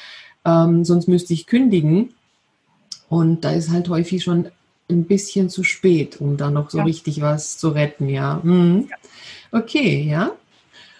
ähm, 0.45 0.85
sonst 0.85 1.07
müsste 1.07 1.33
ich 1.33 1.47
kündigen. 1.47 2.13
Und 3.09 3.41
da 3.41 3.51
ist 3.51 3.69
halt 3.69 3.89
häufig 3.89 4.23
schon 4.23 4.49
ein 4.89 5.05
bisschen 5.05 5.49
zu 5.49 5.63
spät, 5.63 6.21
um 6.21 6.37
da 6.37 6.49
noch 6.51 6.69
so 6.69 6.79
ja. 6.79 6.83
richtig 6.83 7.21
was 7.21 7.57
zu 7.57 7.69
retten, 7.69 8.09
ja. 8.09 8.39
Mhm. 8.43 8.89
Okay, 9.51 10.07
ja. 10.09 10.31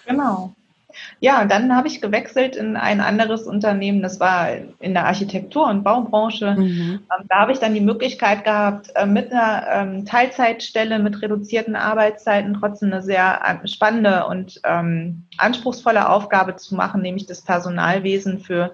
Genau. 0.06 0.54
Ja, 1.20 1.42
und 1.42 1.50
dann 1.50 1.76
habe 1.76 1.88
ich 1.88 2.02
gewechselt 2.02 2.56
in 2.56 2.76
ein 2.76 3.00
anderes 3.00 3.44
Unternehmen. 3.44 4.02
Das 4.02 4.20
war 4.20 4.50
in 4.80 4.94
der 4.94 5.06
Architektur- 5.06 5.68
und 5.70 5.84
Baubranche. 5.84 6.56
Mhm. 6.58 7.00
Ähm, 7.00 7.26
da 7.30 7.36
habe 7.40 7.52
ich 7.52 7.60
dann 7.60 7.74
die 7.74 7.82
Möglichkeit 7.82 8.44
gehabt, 8.44 8.92
äh, 8.96 9.06
mit 9.06 9.32
einer 9.32 9.68
ähm, 9.70 10.06
Teilzeitstelle, 10.06 11.00
mit 11.00 11.22
reduzierten 11.22 11.76
Arbeitszeiten 11.76 12.58
trotzdem 12.60 12.92
eine 12.92 13.02
sehr 13.02 13.60
spannende 13.66 14.26
und 14.28 14.60
ähm, 14.64 15.24
anspruchsvolle 15.38 16.10
Aufgabe 16.10 16.56
zu 16.58 16.76
machen, 16.76 17.02
nämlich 17.02 17.26
das 17.26 17.42
Personalwesen 17.42 18.40
für 18.40 18.72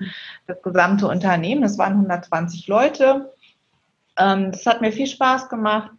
das 0.48 0.62
gesamte 0.62 1.08
Unternehmen. 1.08 1.62
Das 1.62 1.78
waren 1.78 1.94
120 1.94 2.68
Leute. 2.68 3.34
Das 4.16 4.66
hat 4.66 4.82
mir 4.82 4.92
viel 4.92 5.08
Spaß 5.08 5.50
gemacht. 5.50 5.90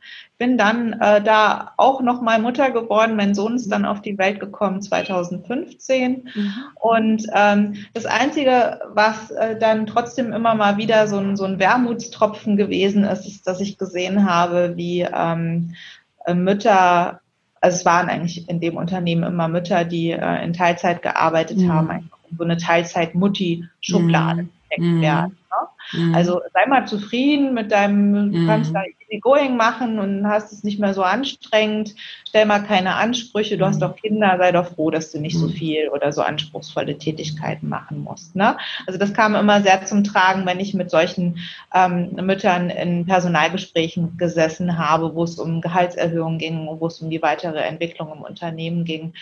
Bin 0.43 0.59
dann 0.59 0.95
äh, 0.95 1.23
da 1.23 1.71
auch 1.77 2.01
nochmal 2.01 2.41
Mutter 2.41 2.73
geworden. 2.73 3.15
Mein 3.15 3.33
Sohn 3.33 3.55
ist 3.55 3.71
dann 3.71 3.85
auf 3.85 4.03
die 4.03 4.19
Welt 4.19 4.41
gekommen 4.41 4.83
2015. 4.83 6.29
Mhm. 6.35 6.55
Und 6.81 7.29
ähm, 7.33 7.75
das 7.95 8.07
Einzige, 8.07 8.81
was 8.93 9.31
äh, 9.31 9.57
dann 9.57 9.87
trotzdem 9.87 10.33
immer 10.33 10.57
mal 10.57 10.79
wieder 10.79 11.07
so 11.07 11.19
ein, 11.19 11.37
so 11.37 11.45
ein 11.45 11.61
Wermutstropfen 11.61 12.57
gewesen 12.57 13.05
ist, 13.05 13.25
ist, 13.25 13.47
dass 13.47 13.61
ich 13.61 13.79
gesehen 13.79 14.29
habe, 14.29 14.73
wie 14.75 15.03
ähm, 15.03 15.77
äh, 16.25 16.35
Mütter, 16.35 17.21
also 17.61 17.77
es 17.77 17.85
waren 17.85 18.09
eigentlich 18.09 18.49
in 18.49 18.59
dem 18.59 18.77
Unternehmen 18.77 19.23
immer 19.23 19.47
Mütter, 19.47 19.85
die 19.85 20.11
äh, 20.11 20.45
in 20.45 20.55
Teilzeit 20.55 21.03
gearbeitet 21.03 21.59
mhm. 21.59 21.73
haben, 21.73 22.11
so 22.37 22.43
eine 22.43 22.57
Teilzeit-Mutti-Schublade. 22.57 24.43
Mhm 24.43 24.51
mhm. 24.79 25.01
werden. 25.01 25.39
Ne? 25.51 26.01
Mhm. 26.01 26.15
Also 26.15 26.41
sei 26.53 26.67
mal 26.67 26.87
zufrieden 26.87 27.55
mit 27.55 27.73
deinem, 27.73 28.33
du 28.33 28.39
mhm. 28.39 28.47
kannst 28.47 28.75
da 28.75 28.83
easy 28.83 29.21
going 29.21 29.57
machen 29.57 29.99
und 29.99 30.27
hast 30.27 30.53
es 30.53 30.65
nicht 30.65 30.79
mehr 30.79 30.95
so 30.95 31.03
anstrengend. 31.03 31.95
Stell 32.29 32.47
mal 32.47 32.61
keine 32.61 32.95
Ansprüche, 32.95 33.59
du 33.59 33.67
hast 33.67 33.77
mhm. 33.77 33.81
doch 33.81 33.97
Kinder, 33.97 34.37
sei 34.39 34.53
doch 34.53 34.75
froh, 34.75 34.91
dass 34.91 35.13
du 35.13 35.21
nicht 35.21 35.39
so 35.39 35.49
mhm. 35.49 35.53
viel 35.53 35.89
oder 35.89 36.13
so 36.13 36.23
anspruchsvolle 36.23 36.97
Tätigkeiten 36.97 37.69
machen 37.69 38.03
musst. 38.03 38.35
Ne? 38.35 38.57
Also 38.87 38.99
das 38.99 39.13
kam 39.13 39.35
immer 39.35 39.61
sehr 39.63 39.85
zum 39.85 40.05
Tragen, 40.05 40.47
wenn 40.47 40.61
ich 40.61 40.75
mit 40.75 40.91
solchen 40.91 41.39
ähm, 41.75 42.11
Müttern 42.15 42.71
in 42.71 43.07
Personalgesprächen 43.07 44.17
gesessen 44.17 44.79
habe, 44.79 45.15
wo 45.15 45.25
es 45.25 45.39
um 45.39 45.61
Gehaltserhöhungen 45.61 46.39
ging, 46.39 46.67
wo 46.67 46.87
es 46.87 47.01
um 47.01 47.11
die 47.11 47.23
weitere 47.23 47.61
Entwicklung 47.61 48.13
im 48.13 48.23
Unternehmen 48.23 48.85
ging. 48.85 49.13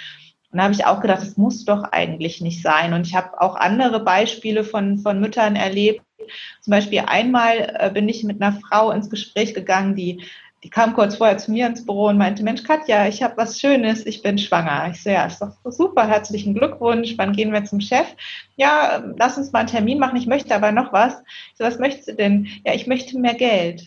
Und 0.52 0.58
da 0.58 0.64
habe 0.64 0.74
ich 0.74 0.84
auch 0.84 1.00
gedacht, 1.00 1.22
das 1.22 1.36
muss 1.36 1.64
doch 1.64 1.84
eigentlich 1.84 2.40
nicht 2.40 2.62
sein. 2.62 2.92
Und 2.92 3.06
ich 3.06 3.14
habe 3.14 3.40
auch 3.40 3.54
andere 3.54 4.00
Beispiele 4.00 4.64
von, 4.64 4.98
von 4.98 5.20
Müttern 5.20 5.54
erlebt. 5.54 6.02
Zum 6.60 6.72
Beispiel 6.72 7.00
einmal 7.00 7.76
äh, 7.78 7.90
bin 7.90 8.08
ich 8.08 8.24
mit 8.24 8.42
einer 8.42 8.58
Frau 8.60 8.90
ins 8.90 9.10
Gespräch 9.10 9.54
gegangen, 9.54 9.94
die, 9.94 10.24
die 10.62 10.70
kam 10.70 10.92
kurz 10.92 11.16
vorher 11.16 11.38
zu 11.38 11.52
mir 11.52 11.66
ins 11.66 11.86
Büro 11.86 12.08
und 12.08 12.18
meinte, 12.18 12.42
Mensch, 12.42 12.64
Katja, 12.64 13.06
ich 13.08 13.22
habe 13.22 13.36
was 13.36 13.60
Schönes, 13.60 14.04
ich 14.06 14.22
bin 14.22 14.38
schwanger. 14.38 14.90
Ich 14.92 15.02
so, 15.02 15.10
ja, 15.10 15.24
ist 15.26 15.40
doch 15.40 15.54
super, 15.64 16.06
herzlichen 16.06 16.54
Glückwunsch, 16.54 17.14
wann 17.16 17.32
gehen 17.32 17.52
wir 17.52 17.64
zum 17.64 17.80
Chef? 17.80 18.06
Ja, 18.56 19.02
lass 19.16 19.38
uns 19.38 19.52
mal 19.52 19.60
einen 19.60 19.68
Termin 19.68 19.98
machen, 19.98 20.16
ich 20.16 20.26
möchte 20.26 20.54
aber 20.54 20.72
noch 20.72 20.92
was. 20.92 21.22
Ich 21.52 21.58
so, 21.58 21.64
was 21.64 21.78
möchtest 21.78 22.08
du 22.08 22.14
denn? 22.14 22.48
Ja, 22.64 22.74
ich 22.74 22.86
möchte 22.86 23.18
mehr 23.18 23.34
Geld. 23.34 23.86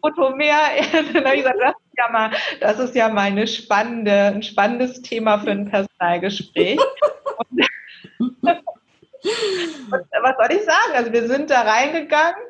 Foto 0.00 0.36
mehr. 0.36 0.58
Dann 1.12 1.24
habe 1.24 1.36
ich 1.36 1.42
gesagt, 1.42 1.58
ja 1.98 2.08
mal, 2.10 2.30
das 2.60 2.78
ist 2.78 2.94
ja 2.94 3.08
mal 3.08 3.22
eine 3.22 3.46
spannende, 3.46 4.12
ein 4.12 4.42
spannendes 4.42 5.02
Thema 5.02 5.38
für 5.38 5.50
ein 5.50 5.68
Personalgespräch. 5.68 6.78
Und, 7.38 7.62
und 9.22 10.06
was 10.22 10.36
soll 10.36 10.56
ich 10.56 10.64
sagen? 10.64 10.92
Also 10.94 11.12
wir 11.12 11.26
sind 11.28 11.50
da 11.50 11.62
reingegangen, 11.62 12.40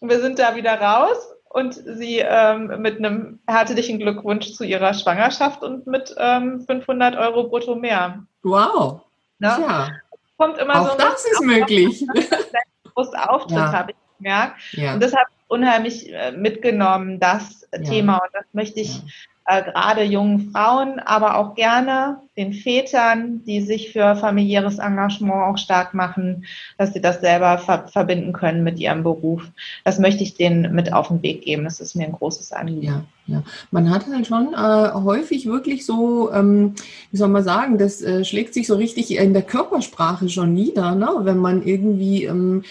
wir 0.00 0.20
sind 0.20 0.38
da 0.38 0.56
wieder 0.56 0.80
raus 0.80 1.16
und 1.50 1.74
sie 1.74 2.18
ähm, 2.18 2.80
mit 2.80 2.98
einem 2.98 3.40
herzlichen 3.46 3.98
Glückwunsch 3.98 4.52
zu 4.52 4.64
ihrer 4.64 4.94
Schwangerschaft 4.94 5.62
und 5.62 5.86
mit 5.86 6.14
ähm, 6.18 6.64
500 6.66 7.16
Euro 7.16 7.48
brutto 7.48 7.74
mehr. 7.74 8.24
Wow. 8.42 9.02
Ne? 9.38 9.48
Ja. 9.48 9.88
Kommt 10.36 10.58
immer 10.58 10.80
Auch 10.80 10.92
so 10.92 10.98
das 10.98 11.24
ist 11.24 11.42
möglich. 11.42 12.06
Auftritt, 12.94 13.56
ja. 13.56 13.72
habe 13.72 13.92
ich 13.92 13.96
gemerkt. 14.18 14.56
Ja. 14.72 14.94
Und 14.94 15.02
deshalb 15.02 15.28
unheimlich 15.48 16.12
äh, 16.12 16.32
mitgenommen, 16.32 17.18
das 17.18 17.66
ja. 17.72 17.82
Thema. 17.82 18.18
Und 18.18 18.30
das 18.32 18.44
möchte 18.52 18.80
ich 18.80 19.02
ja. 19.48 19.58
äh, 19.58 19.62
gerade 19.64 20.02
jungen 20.04 20.50
Frauen, 20.52 21.00
aber 21.00 21.36
auch 21.36 21.54
gerne 21.54 22.20
den 22.36 22.52
Vätern, 22.52 23.42
die 23.44 23.62
sich 23.62 23.92
für 23.92 24.14
familiäres 24.16 24.78
Engagement 24.78 25.42
auch 25.42 25.58
stark 25.58 25.94
machen, 25.94 26.44
dass 26.76 26.92
sie 26.92 27.00
das 27.00 27.20
selber 27.20 27.58
ver 27.58 27.88
verbinden 27.88 28.32
können 28.32 28.62
mit 28.62 28.78
ihrem 28.78 29.02
Beruf. 29.02 29.42
Das 29.84 29.98
möchte 29.98 30.22
ich 30.22 30.34
denen 30.34 30.74
mit 30.74 30.92
auf 30.92 31.08
den 31.08 31.22
Weg 31.22 31.42
geben. 31.42 31.64
Das 31.64 31.80
ist 31.80 31.96
mir 31.96 32.06
ein 32.06 32.12
großes 32.12 32.52
Anliegen. 32.52 32.86
Ja. 32.86 33.04
Ja, 33.30 33.42
man 33.70 33.90
hat 33.90 34.06
halt 34.06 34.26
schon 34.26 34.54
äh, 34.54 34.92
häufig 34.94 35.44
wirklich 35.44 35.84
so, 35.84 36.32
ähm, 36.32 36.74
wie 37.10 37.18
soll 37.18 37.28
man 37.28 37.44
sagen, 37.44 37.76
das 37.76 38.00
äh, 38.00 38.24
schlägt 38.24 38.54
sich 38.54 38.66
so 38.66 38.74
richtig 38.74 39.14
in 39.14 39.34
der 39.34 39.42
Körpersprache 39.42 40.30
schon 40.30 40.54
nieder, 40.54 40.94
ne? 40.94 41.10
wenn 41.20 41.36
man 41.36 41.62
irgendwie 41.62 42.24
ähm, 42.24 42.64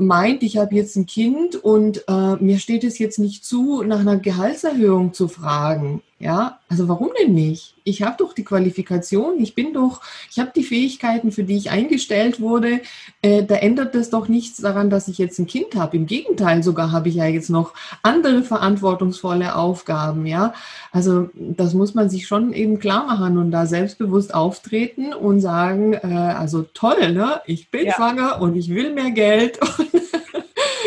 meint, 0.00 0.42
ich 0.42 0.56
habe 0.56 0.74
jetzt 0.74 0.96
ein 0.96 1.06
Kind 1.06 1.56
und 1.56 2.04
äh, 2.08 2.36
mir 2.36 2.58
steht 2.58 2.84
es 2.84 2.98
jetzt 2.98 3.18
nicht 3.18 3.44
zu, 3.44 3.82
nach 3.82 4.00
einer 4.00 4.16
Gehaltserhöhung 4.16 5.12
zu 5.12 5.28
fragen. 5.28 6.02
Ja, 6.22 6.60
also 6.68 6.86
warum 6.86 7.08
denn 7.18 7.32
nicht? 7.32 7.76
Ich 7.82 8.02
habe 8.02 8.16
doch 8.18 8.34
die 8.34 8.44
Qualifikation, 8.44 9.40
ich 9.40 9.54
bin 9.54 9.72
doch, 9.72 10.02
ich 10.30 10.38
habe 10.38 10.52
die 10.54 10.64
Fähigkeiten, 10.64 11.32
für 11.32 11.44
die 11.44 11.56
ich 11.56 11.70
eingestellt 11.70 12.42
wurde. 12.42 12.82
Äh, 13.22 13.42
da 13.44 13.54
ändert 13.54 13.94
das 13.94 14.10
doch 14.10 14.28
nichts 14.28 14.58
daran, 14.58 14.90
dass 14.90 15.08
ich 15.08 15.16
jetzt 15.16 15.38
ein 15.38 15.46
Kind 15.46 15.76
habe. 15.76 15.96
Im 15.96 16.04
Gegenteil, 16.04 16.62
sogar 16.62 16.92
habe 16.92 17.08
ich 17.08 17.14
ja 17.14 17.24
jetzt 17.24 17.48
noch 17.48 17.72
andere 18.02 18.42
verantwortungsvolle 18.42 19.54
Aufgaben. 19.54 20.26
Ja, 20.26 20.52
also 20.92 21.30
das 21.34 21.72
muss 21.72 21.94
man 21.94 22.10
sich 22.10 22.26
schon 22.26 22.52
eben 22.52 22.78
klar 22.78 23.06
machen 23.06 23.38
und 23.38 23.50
da 23.50 23.64
selbstbewusst 23.64 24.34
auftreten 24.34 25.14
und 25.14 25.40
sagen, 25.40 25.94
äh, 25.94 26.34
also 26.36 26.66
toll, 26.74 27.14
ne? 27.14 27.40
Ich 27.46 27.70
bin 27.70 27.86
ja. 27.86 27.94
schwanger 27.94 28.42
und 28.42 28.56
ich 28.56 28.68
will 28.68 28.92
mehr 28.92 29.12
Geld. 29.12 29.58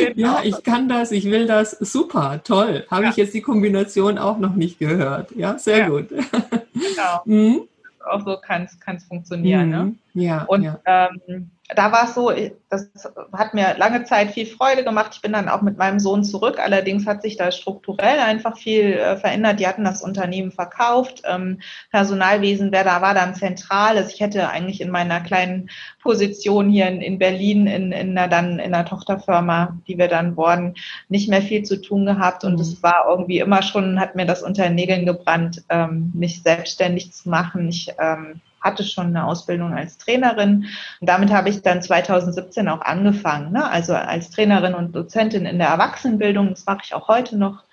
Genau. 0.09 0.35
Ja, 0.35 0.41
ich 0.43 0.63
kann 0.63 0.89
das, 0.89 1.11
ich 1.11 1.25
will 1.25 1.47
das. 1.47 1.71
Super, 1.71 2.41
toll. 2.43 2.85
Habe 2.89 3.05
ja. 3.05 3.09
ich 3.09 3.15
jetzt 3.17 3.33
die 3.33 3.41
Kombination 3.41 4.17
auch 4.17 4.37
noch 4.37 4.55
nicht 4.55 4.79
gehört. 4.79 5.31
Ja, 5.35 5.57
sehr 5.57 5.77
ja. 5.77 5.89
gut. 5.89 6.09
Genau. 6.09 7.21
Mhm. 7.25 7.61
Auch 8.05 8.25
so 8.25 8.37
kann 8.37 8.67
es 8.67 9.03
funktionieren. 9.05 9.69
Ne? 9.69 9.83
Mhm. 9.83 9.99
Ne? 10.13 10.23
Ja. 10.25 10.43
Und. 10.43 10.75
Ähm, 10.85 11.51
da 11.75 11.91
war 11.91 12.05
es 12.05 12.15
so, 12.15 12.31
das 12.69 12.89
hat 13.31 13.53
mir 13.53 13.75
lange 13.77 14.03
Zeit 14.03 14.31
viel 14.31 14.45
Freude 14.45 14.83
gemacht. 14.83 15.11
Ich 15.15 15.21
bin 15.21 15.33
dann 15.33 15.49
auch 15.49 15.61
mit 15.61 15.77
meinem 15.77 15.99
Sohn 15.99 16.23
zurück. 16.23 16.59
Allerdings 16.59 17.05
hat 17.05 17.21
sich 17.21 17.37
da 17.37 17.51
strukturell 17.51 18.19
einfach 18.19 18.57
viel 18.57 18.93
äh, 18.93 19.17
verändert. 19.17 19.59
Die 19.59 19.67
hatten 19.67 19.83
das 19.83 20.01
Unternehmen 20.01 20.51
verkauft. 20.51 21.21
Ähm, 21.25 21.59
Personalwesen, 21.91 22.71
wer 22.71 22.83
da 22.83 23.01
war, 23.01 23.13
dann 23.13 23.35
zentral. 23.35 23.97
Also 23.97 24.09
ich 24.13 24.19
hätte 24.19 24.49
eigentlich 24.49 24.81
in 24.81 24.89
meiner 24.89 25.21
kleinen 25.21 25.69
Position 26.01 26.69
hier 26.69 26.87
in, 26.87 27.01
in 27.01 27.19
Berlin 27.19 27.67
in, 27.67 27.91
in 27.91 28.17
einer 28.17 28.27
dann 28.27 28.59
in 28.59 28.73
einer 28.73 28.85
Tochterfirma, 28.85 29.77
die 29.87 29.97
wir 29.97 30.07
dann 30.07 30.35
wurden, 30.35 30.75
nicht 31.09 31.29
mehr 31.29 31.41
viel 31.41 31.63
zu 31.63 31.81
tun 31.81 32.05
gehabt. 32.05 32.43
Und 32.43 32.59
es 32.59 32.77
mhm. 32.77 32.83
war 32.83 33.05
irgendwie 33.07 33.39
immer 33.39 33.61
schon, 33.61 33.99
hat 33.99 34.15
mir 34.15 34.25
das 34.25 34.43
unter 34.43 34.63
den 34.63 34.75
Nägeln 34.75 35.05
gebrannt, 35.05 35.63
ähm, 35.69 36.11
mich 36.15 36.41
selbstständig 36.41 37.13
zu 37.13 37.29
machen. 37.29 37.69
Ich 37.69 37.89
ähm, 37.99 38.41
hatte 38.63 38.83
schon 38.83 39.07
eine 39.07 39.25
Ausbildung 39.25 39.73
als 39.73 39.97
Trainerin. 39.97 40.65
Und 41.01 41.09
damit 41.09 41.31
habe 41.31 41.49
ich 41.49 41.61
dann 41.61 41.81
2017 41.81 42.67
auch 42.69 42.81
angefangen. 42.81 43.51
Ne? 43.51 43.69
Also 43.69 43.93
als 43.93 44.29
Trainerin 44.29 44.73
und 44.73 44.95
Dozentin 44.95 45.45
in 45.45 45.59
der 45.59 45.67
Erwachsenenbildung. 45.67 46.49
Das 46.49 46.65
mache 46.65 46.81
ich 46.85 46.93
auch 46.93 47.07
heute 47.07 47.37
noch 47.37 47.63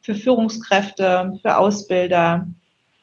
für 0.00 0.14
Führungskräfte, 0.14 1.38
für 1.42 1.58
Ausbilder, 1.58 2.46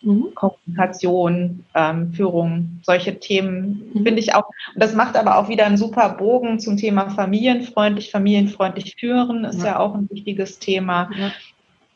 mhm. 0.02 0.34
Kommunikation, 0.34 1.64
ähm, 1.76 2.14
Führung, 2.14 2.80
solche 2.84 3.20
Themen 3.20 3.92
mhm. 3.94 4.04
finde 4.04 4.20
ich 4.20 4.34
auch. 4.34 4.50
Und 4.74 4.82
das 4.82 4.96
macht 4.96 5.16
aber 5.16 5.38
auch 5.38 5.48
wieder 5.48 5.68
einen 5.68 5.78
super 5.78 6.10
Bogen 6.10 6.60
zum 6.60 6.78
Thema 6.78 7.10
familienfreundlich, 7.10 8.10
familienfreundlich 8.12 8.96
führen 9.00 9.46
ist 9.46 9.60
ja, 9.60 9.66
ja 9.66 9.80
auch 9.80 9.94
ein 9.94 10.10
wichtiges 10.10 10.58
Thema. 10.60 11.10
Ja 11.18 11.32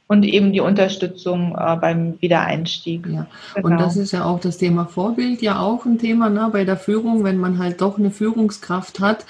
und 0.10 0.24
eben 0.24 0.52
die 0.52 0.60
Unterstützung 0.60 1.56
äh, 1.56 1.76
beim 1.76 2.20
Wiedereinstieg. 2.20 3.06
Ja. 3.06 3.28
Genau. 3.54 3.68
Und 3.68 3.78
das 3.78 3.96
ist 3.96 4.12
ja 4.12 4.26
auch 4.26 4.40
das 4.40 4.58
Thema 4.58 4.86
Vorbild, 4.86 5.44
ja 5.44 5.60
auch 5.60 5.86
ein 5.86 6.00
Thema 6.00 6.32
ne, 6.32 6.50
bei 6.52 6.66
der 6.66 6.78
Führung, 6.78 7.24
wenn 7.24 7.38
man 7.38 7.60
halt 7.60 7.80
doch 7.80 8.00
eine 8.00 8.10
Führungskraft 8.10 9.00
hat, 9.00 9.26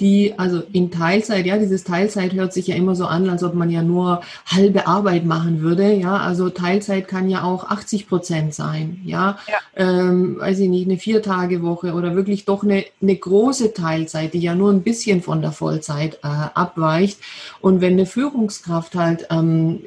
die, 0.00 0.34
also 0.36 0.60
in 0.72 0.90
Teilzeit, 0.90 1.46
ja, 1.46 1.56
dieses 1.56 1.84
Teilzeit 1.84 2.32
hört 2.32 2.52
sich 2.52 2.66
ja 2.66 2.74
immer 2.74 2.96
so 2.96 3.06
an, 3.06 3.30
als 3.30 3.44
ob 3.44 3.54
man 3.54 3.70
ja 3.70 3.82
nur 3.82 4.22
halbe 4.44 4.88
Arbeit 4.88 5.24
machen 5.24 5.60
würde, 5.60 5.92
ja, 5.92 6.16
also 6.16 6.50
Teilzeit 6.50 7.06
kann 7.06 7.30
ja 7.30 7.44
auch 7.44 7.70
80 7.70 8.08
Prozent 8.08 8.54
sein, 8.54 9.00
ja, 9.04 9.38
ja. 9.46 9.58
Ähm, 9.76 10.40
weiß 10.40 10.58
ich 10.58 10.68
nicht, 10.68 10.88
eine 10.88 10.98
Viertagewoche 10.98 11.92
oder 11.92 12.16
wirklich 12.16 12.44
doch 12.44 12.64
eine, 12.64 12.84
eine 13.00 13.14
große 13.14 13.72
Teilzeit, 13.72 14.34
die 14.34 14.40
ja 14.40 14.56
nur 14.56 14.72
ein 14.72 14.82
bisschen 14.82 15.22
von 15.22 15.42
der 15.42 15.52
Vollzeit 15.52 16.14
äh, 16.24 16.26
abweicht. 16.54 17.20
Und 17.60 17.80
wenn 17.80 17.92
eine 17.92 18.06
Führungskraft 18.06 18.96
halt 18.96 19.28
ähm, 19.30 19.80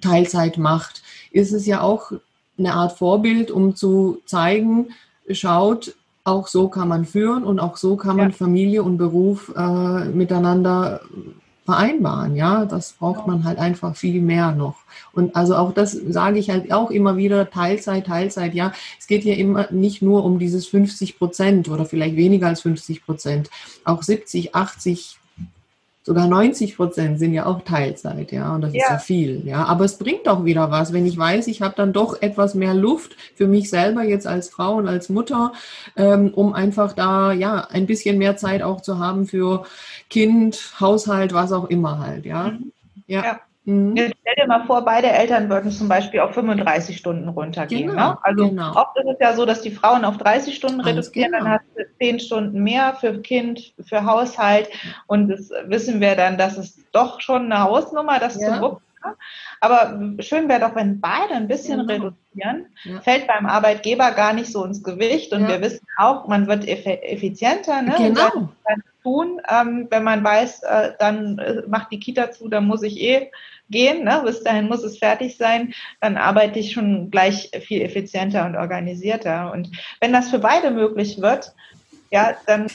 Teilzeit 0.00 0.58
macht, 0.58 1.02
ist 1.30 1.52
es 1.52 1.66
ja 1.66 1.80
auch 1.80 2.12
eine 2.58 2.74
Art 2.74 2.96
Vorbild, 2.96 3.50
um 3.50 3.76
zu 3.76 4.20
zeigen, 4.26 4.88
schaut, 5.30 5.94
auch 6.24 6.48
so 6.48 6.68
kann 6.68 6.88
man 6.88 7.04
führen 7.04 7.44
und 7.44 7.60
auch 7.60 7.76
so 7.76 7.96
kann 7.96 8.16
man 8.16 8.30
ja. 8.30 8.36
Familie 8.36 8.82
und 8.82 8.96
Beruf 8.98 9.52
äh, 9.56 10.04
miteinander 10.06 11.00
vereinbaren. 11.66 12.36
Ja, 12.36 12.64
das 12.64 12.92
braucht 12.92 13.26
man 13.26 13.44
halt 13.44 13.58
einfach 13.58 13.94
viel 13.94 14.20
mehr 14.22 14.52
noch. 14.52 14.76
Und 15.12 15.36
also 15.36 15.56
auch 15.56 15.72
das 15.72 15.92
sage 15.92 16.38
ich 16.38 16.50
halt 16.50 16.72
auch 16.72 16.90
immer 16.90 17.16
wieder, 17.16 17.50
Teilzeit, 17.50 18.06
Teilzeit, 18.06 18.54
ja. 18.54 18.72
Es 18.98 19.06
geht 19.06 19.22
hier 19.22 19.36
immer 19.36 19.70
nicht 19.70 20.02
nur 20.02 20.24
um 20.24 20.38
dieses 20.38 20.66
50 20.66 21.18
Prozent 21.18 21.68
oder 21.68 21.84
vielleicht 21.84 22.16
weniger 22.16 22.48
als 22.48 22.62
50 22.62 23.04
Prozent. 23.04 23.50
Auch 23.84 24.02
70, 24.02 24.54
80, 24.54 25.18
sogar 26.06 26.28
90 26.28 26.76
Prozent 26.76 27.18
sind 27.18 27.32
ja 27.32 27.46
auch 27.46 27.62
Teilzeit, 27.62 28.30
ja, 28.30 28.54
und 28.54 28.60
das 28.60 28.72
ja. 28.72 28.84
ist 28.84 28.90
ja 28.90 28.98
viel, 28.98 29.42
ja. 29.44 29.64
Aber 29.64 29.84
es 29.84 29.98
bringt 29.98 30.28
auch 30.28 30.44
wieder 30.44 30.70
was, 30.70 30.92
wenn 30.92 31.04
ich 31.04 31.18
weiß, 31.18 31.48
ich 31.48 31.62
habe 31.62 31.74
dann 31.76 31.92
doch 31.92 32.22
etwas 32.22 32.54
mehr 32.54 32.74
Luft 32.74 33.16
für 33.34 33.48
mich 33.48 33.70
selber 33.70 34.04
jetzt 34.04 34.24
als 34.24 34.48
Frau 34.48 34.76
und 34.76 34.86
als 34.86 35.08
Mutter, 35.08 35.52
ähm, 35.96 36.32
um 36.32 36.52
einfach 36.52 36.92
da 36.92 37.32
ja 37.32 37.66
ein 37.70 37.86
bisschen 37.86 38.18
mehr 38.18 38.36
Zeit 38.36 38.62
auch 38.62 38.82
zu 38.82 39.00
haben 39.00 39.26
für 39.26 39.64
Kind, 40.08 40.74
Haushalt, 40.78 41.34
was 41.34 41.50
auch 41.50 41.64
immer 41.64 41.98
halt, 41.98 42.24
ja. 42.24 42.50
Mhm. 42.50 42.72
ja. 43.08 43.24
ja. 43.24 43.40
Mhm. 43.66 43.96
Jetzt 43.96 44.14
stell 44.20 44.34
dir 44.36 44.46
mal 44.46 44.64
vor, 44.64 44.84
beide 44.84 45.08
Eltern 45.08 45.50
würden 45.50 45.72
zum 45.72 45.88
Beispiel 45.88 46.20
auf 46.20 46.34
35 46.34 46.96
Stunden 46.96 47.28
runtergehen. 47.28 47.90
Genau, 47.90 48.10
ne? 48.10 48.18
Also 48.22 48.48
genau. 48.48 48.70
oft 48.76 48.96
ist 48.96 49.06
es 49.06 49.16
ja 49.20 49.34
so, 49.34 49.44
dass 49.44 49.60
die 49.60 49.72
Frauen 49.72 50.04
auf 50.04 50.18
30 50.18 50.54
Stunden 50.54 50.80
Alles 50.80 51.06
reduzieren, 51.08 51.32
genau. 51.32 51.44
dann 51.44 51.52
hast 51.54 51.64
du 51.76 51.82
10 51.98 52.20
Stunden 52.20 52.62
mehr 52.62 52.94
für 52.94 53.20
Kind, 53.20 53.74
für 53.84 54.04
Haushalt. 54.04 54.68
Und 55.08 55.28
das 55.28 55.50
wissen 55.66 56.00
wir 56.00 56.14
dann, 56.14 56.38
dass 56.38 56.56
es 56.56 56.78
doch 56.92 57.20
schon 57.20 57.50
eine 57.50 57.64
Hausnummer, 57.64 58.20
das 58.20 58.40
ja. 58.40 58.54
zu 58.54 58.60
wuppen. 58.62 58.82
Aber 59.60 60.00
schön 60.20 60.48
wäre 60.48 60.60
doch, 60.60 60.74
wenn 60.74 61.00
beide 61.00 61.34
ein 61.34 61.48
bisschen 61.48 61.86
genau. 61.86 61.92
reduzieren, 61.92 62.66
ja. 62.84 63.00
fällt 63.00 63.26
beim 63.26 63.46
Arbeitgeber 63.46 64.12
gar 64.12 64.32
nicht 64.32 64.50
so 64.50 64.64
ins 64.64 64.82
Gewicht. 64.82 65.32
Und 65.32 65.42
ja. 65.42 65.48
wir 65.48 65.60
wissen 65.60 65.86
auch, 65.96 66.28
man 66.28 66.46
wird 66.46 66.66
effizienter. 66.66 67.82
Ne? 67.82 67.94
Genau. 67.98 68.48
Tun, 69.06 69.40
ähm, 69.48 69.86
wenn 69.88 70.02
man 70.02 70.24
weiß, 70.24 70.64
äh, 70.64 70.90
dann 70.98 71.38
äh, 71.38 71.62
macht 71.68 71.92
die 71.92 72.00
Kita 72.00 72.32
zu, 72.32 72.48
dann 72.48 72.66
muss 72.66 72.82
ich 72.82 73.00
eh 73.00 73.30
gehen, 73.70 74.02
ne? 74.02 74.20
bis 74.24 74.42
dahin 74.42 74.66
muss 74.66 74.82
es 74.82 74.98
fertig 74.98 75.36
sein, 75.36 75.72
dann 76.00 76.16
arbeite 76.16 76.58
ich 76.58 76.72
schon 76.72 77.12
gleich 77.12 77.50
viel 77.60 77.82
effizienter 77.82 78.44
und 78.46 78.56
organisierter. 78.56 79.52
Und 79.52 79.70
wenn 80.00 80.12
das 80.12 80.28
für 80.28 80.40
beide 80.40 80.72
möglich 80.72 81.22
wird, 81.22 81.54
ja, 82.10 82.34
dann 82.46 82.66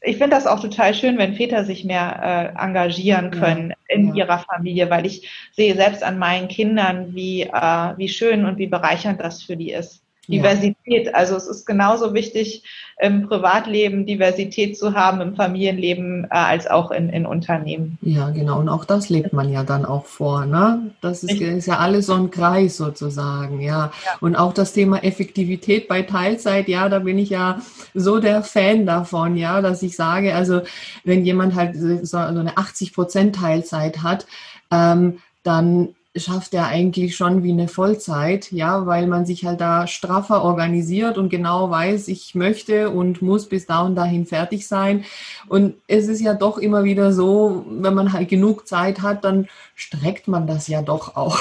ich 0.00 0.16
finde 0.16 0.36
das 0.36 0.46
auch 0.46 0.60
total 0.60 0.94
schön, 0.94 1.18
wenn 1.18 1.34
Väter 1.34 1.64
sich 1.64 1.84
mehr 1.84 2.54
äh, 2.56 2.64
engagieren 2.64 3.32
können 3.32 3.70
ja, 3.70 3.96
in 3.96 4.14
ja. 4.14 4.26
ihrer 4.26 4.38
Familie, 4.38 4.88
weil 4.90 5.06
ich 5.06 5.28
sehe 5.50 5.74
selbst 5.74 6.04
an 6.04 6.20
meinen 6.20 6.46
Kindern, 6.46 7.16
wie, 7.16 7.42
äh, 7.42 7.96
wie 7.96 8.08
schön 8.08 8.44
und 8.44 8.58
wie 8.58 8.68
bereichernd 8.68 9.20
das 9.20 9.42
für 9.42 9.56
die 9.56 9.72
ist. 9.72 10.04
Diversität. 10.28 11.14
Also 11.14 11.36
es 11.36 11.46
ist 11.46 11.66
genauso 11.66 12.12
wichtig, 12.12 12.62
im 13.00 13.28
Privatleben 13.28 14.06
Diversität 14.06 14.76
zu 14.76 14.94
haben, 14.94 15.20
im 15.20 15.36
Familienleben 15.36 16.24
äh, 16.24 16.28
als 16.30 16.66
auch 16.66 16.90
in, 16.90 17.08
in 17.10 17.26
Unternehmen. 17.26 17.96
Ja, 18.02 18.30
genau. 18.30 18.58
Und 18.58 18.68
auch 18.68 18.84
das 18.84 19.08
lebt 19.08 19.32
man 19.32 19.50
ja 19.50 19.62
dann 19.62 19.84
auch 19.84 20.04
vor. 20.04 20.46
Ne? 20.46 20.90
Das 21.00 21.22
ist, 21.22 21.40
ist 21.40 21.66
ja 21.66 21.78
alles 21.78 22.06
so 22.06 22.14
ein 22.14 22.30
Kreis 22.30 22.76
sozusagen. 22.76 23.60
Ja. 23.60 23.92
ja. 24.04 24.16
Und 24.20 24.36
auch 24.36 24.52
das 24.52 24.72
Thema 24.72 25.02
Effektivität 25.02 25.88
bei 25.88 26.02
Teilzeit, 26.02 26.68
ja, 26.68 26.88
da 26.88 26.98
bin 26.98 27.18
ich 27.18 27.30
ja 27.30 27.60
so 27.94 28.18
der 28.18 28.42
Fan 28.42 28.84
davon, 28.84 29.36
ja, 29.36 29.62
dass 29.62 29.82
ich 29.82 29.96
sage, 29.96 30.34
also 30.34 30.62
wenn 31.04 31.24
jemand 31.24 31.54
halt 31.54 31.76
so 31.76 32.16
eine 32.16 32.56
80 32.56 32.92
Prozent 32.92 33.36
Teilzeit 33.36 34.02
hat, 34.02 34.26
ähm, 34.70 35.20
dann 35.42 35.94
schafft 36.18 36.54
er 36.54 36.66
eigentlich 36.66 37.16
schon 37.16 37.42
wie 37.42 37.52
eine 37.52 37.68
Vollzeit, 37.68 38.50
ja, 38.52 38.86
weil 38.86 39.06
man 39.06 39.26
sich 39.26 39.44
halt 39.44 39.60
da 39.60 39.86
straffer 39.86 40.42
organisiert 40.42 41.18
und 41.18 41.28
genau 41.28 41.70
weiß, 41.70 42.08
ich 42.08 42.34
möchte 42.34 42.90
und 42.90 43.22
muss 43.22 43.48
bis 43.48 43.66
da 43.66 43.82
und 43.82 43.94
dahin 43.94 44.26
fertig 44.26 44.66
sein. 44.66 45.04
Und 45.48 45.74
es 45.86 46.08
ist 46.08 46.20
ja 46.20 46.34
doch 46.34 46.58
immer 46.58 46.84
wieder 46.84 47.12
so, 47.12 47.64
wenn 47.68 47.94
man 47.94 48.12
halt 48.12 48.28
genug 48.28 48.66
Zeit 48.66 49.02
hat, 49.02 49.24
dann 49.24 49.48
streckt 49.74 50.28
man 50.28 50.46
das 50.46 50.68
ja 50.68 50.82
doch 50.82 51.16
auch 51.16 51.38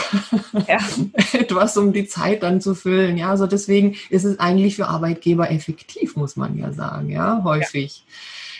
ja. 0.67 0.79
etwas, 1.34 1.77
um 1.77 1.93
die 1.93 2.07
Zeit 2.07 2.43
dann 2.43 2.62
zu 2.62 2.75
füllen. 2.75 3.17
Ja, 3.17 3.29
also 3.29 3.48
deswegen 3.48 3.96
ist 4.10 4.25
es 4.25 4.39
eigentlich 4.39 4.75
für 4.75 4.88
Arbeitgeber 4.88 5.50
effektiv, 5.51 6.15
muss 6.15 6.36
man 6.36 6.57
ja 6.57 6.72
sagen, 6.72 7.10
ja, 7.10 7.41
häufig. 7.43 8.03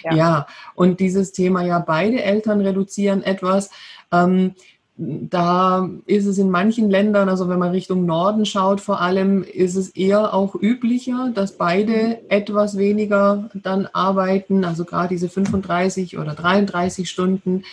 Ja, 0.04 0.12
ja. 0.12 0.18
ja. 0.18 0.48
und 0.76 1.00
dieses 1.00 1.32
Thema 1.32 1.64
ja 1.64 1.80
beide 1.80 2.24
Eltern 2.24 2.62
reduzieren 2.62 3.24
etwas. 3.24 3.70
Ähm, 4.12 4.54
da 4.98 5.88
ist 6.08 6.26
es 6.26 6.40
in 6.40 6.50
manchen 6.50 6.90
Ländern, 6.90 7.30
also 7.30 7.48
wenn 7.50 7.60
man 7.60 7.70
Richtung 7.70 8.08
Norden 8.08 8.48
schaut, 8.48 8.82
vor 8.82 9.00
allem 9.00 9.44
ist 9.44 9.76
es 9.76 9.90
eher 9.90 10.34
auch 10.34 10.56
üblicher, 10.56 11.32
dass 11.36 11.52
beide 11.52 12.30
etwas 12.32 12.78
weniger 12.78 13.50
dann 13.54 13.86
arbeiten, 13.86 14.66
also 14.66 14.86
gerade 14.86 15.10
diese 15.10 15.30
35 15.30 16.18
oder 16.18 16.34
33 16.34 17.08
Stunden 17.08 17.64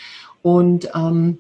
und 0.43 0.91
ähm, 0.95 1.39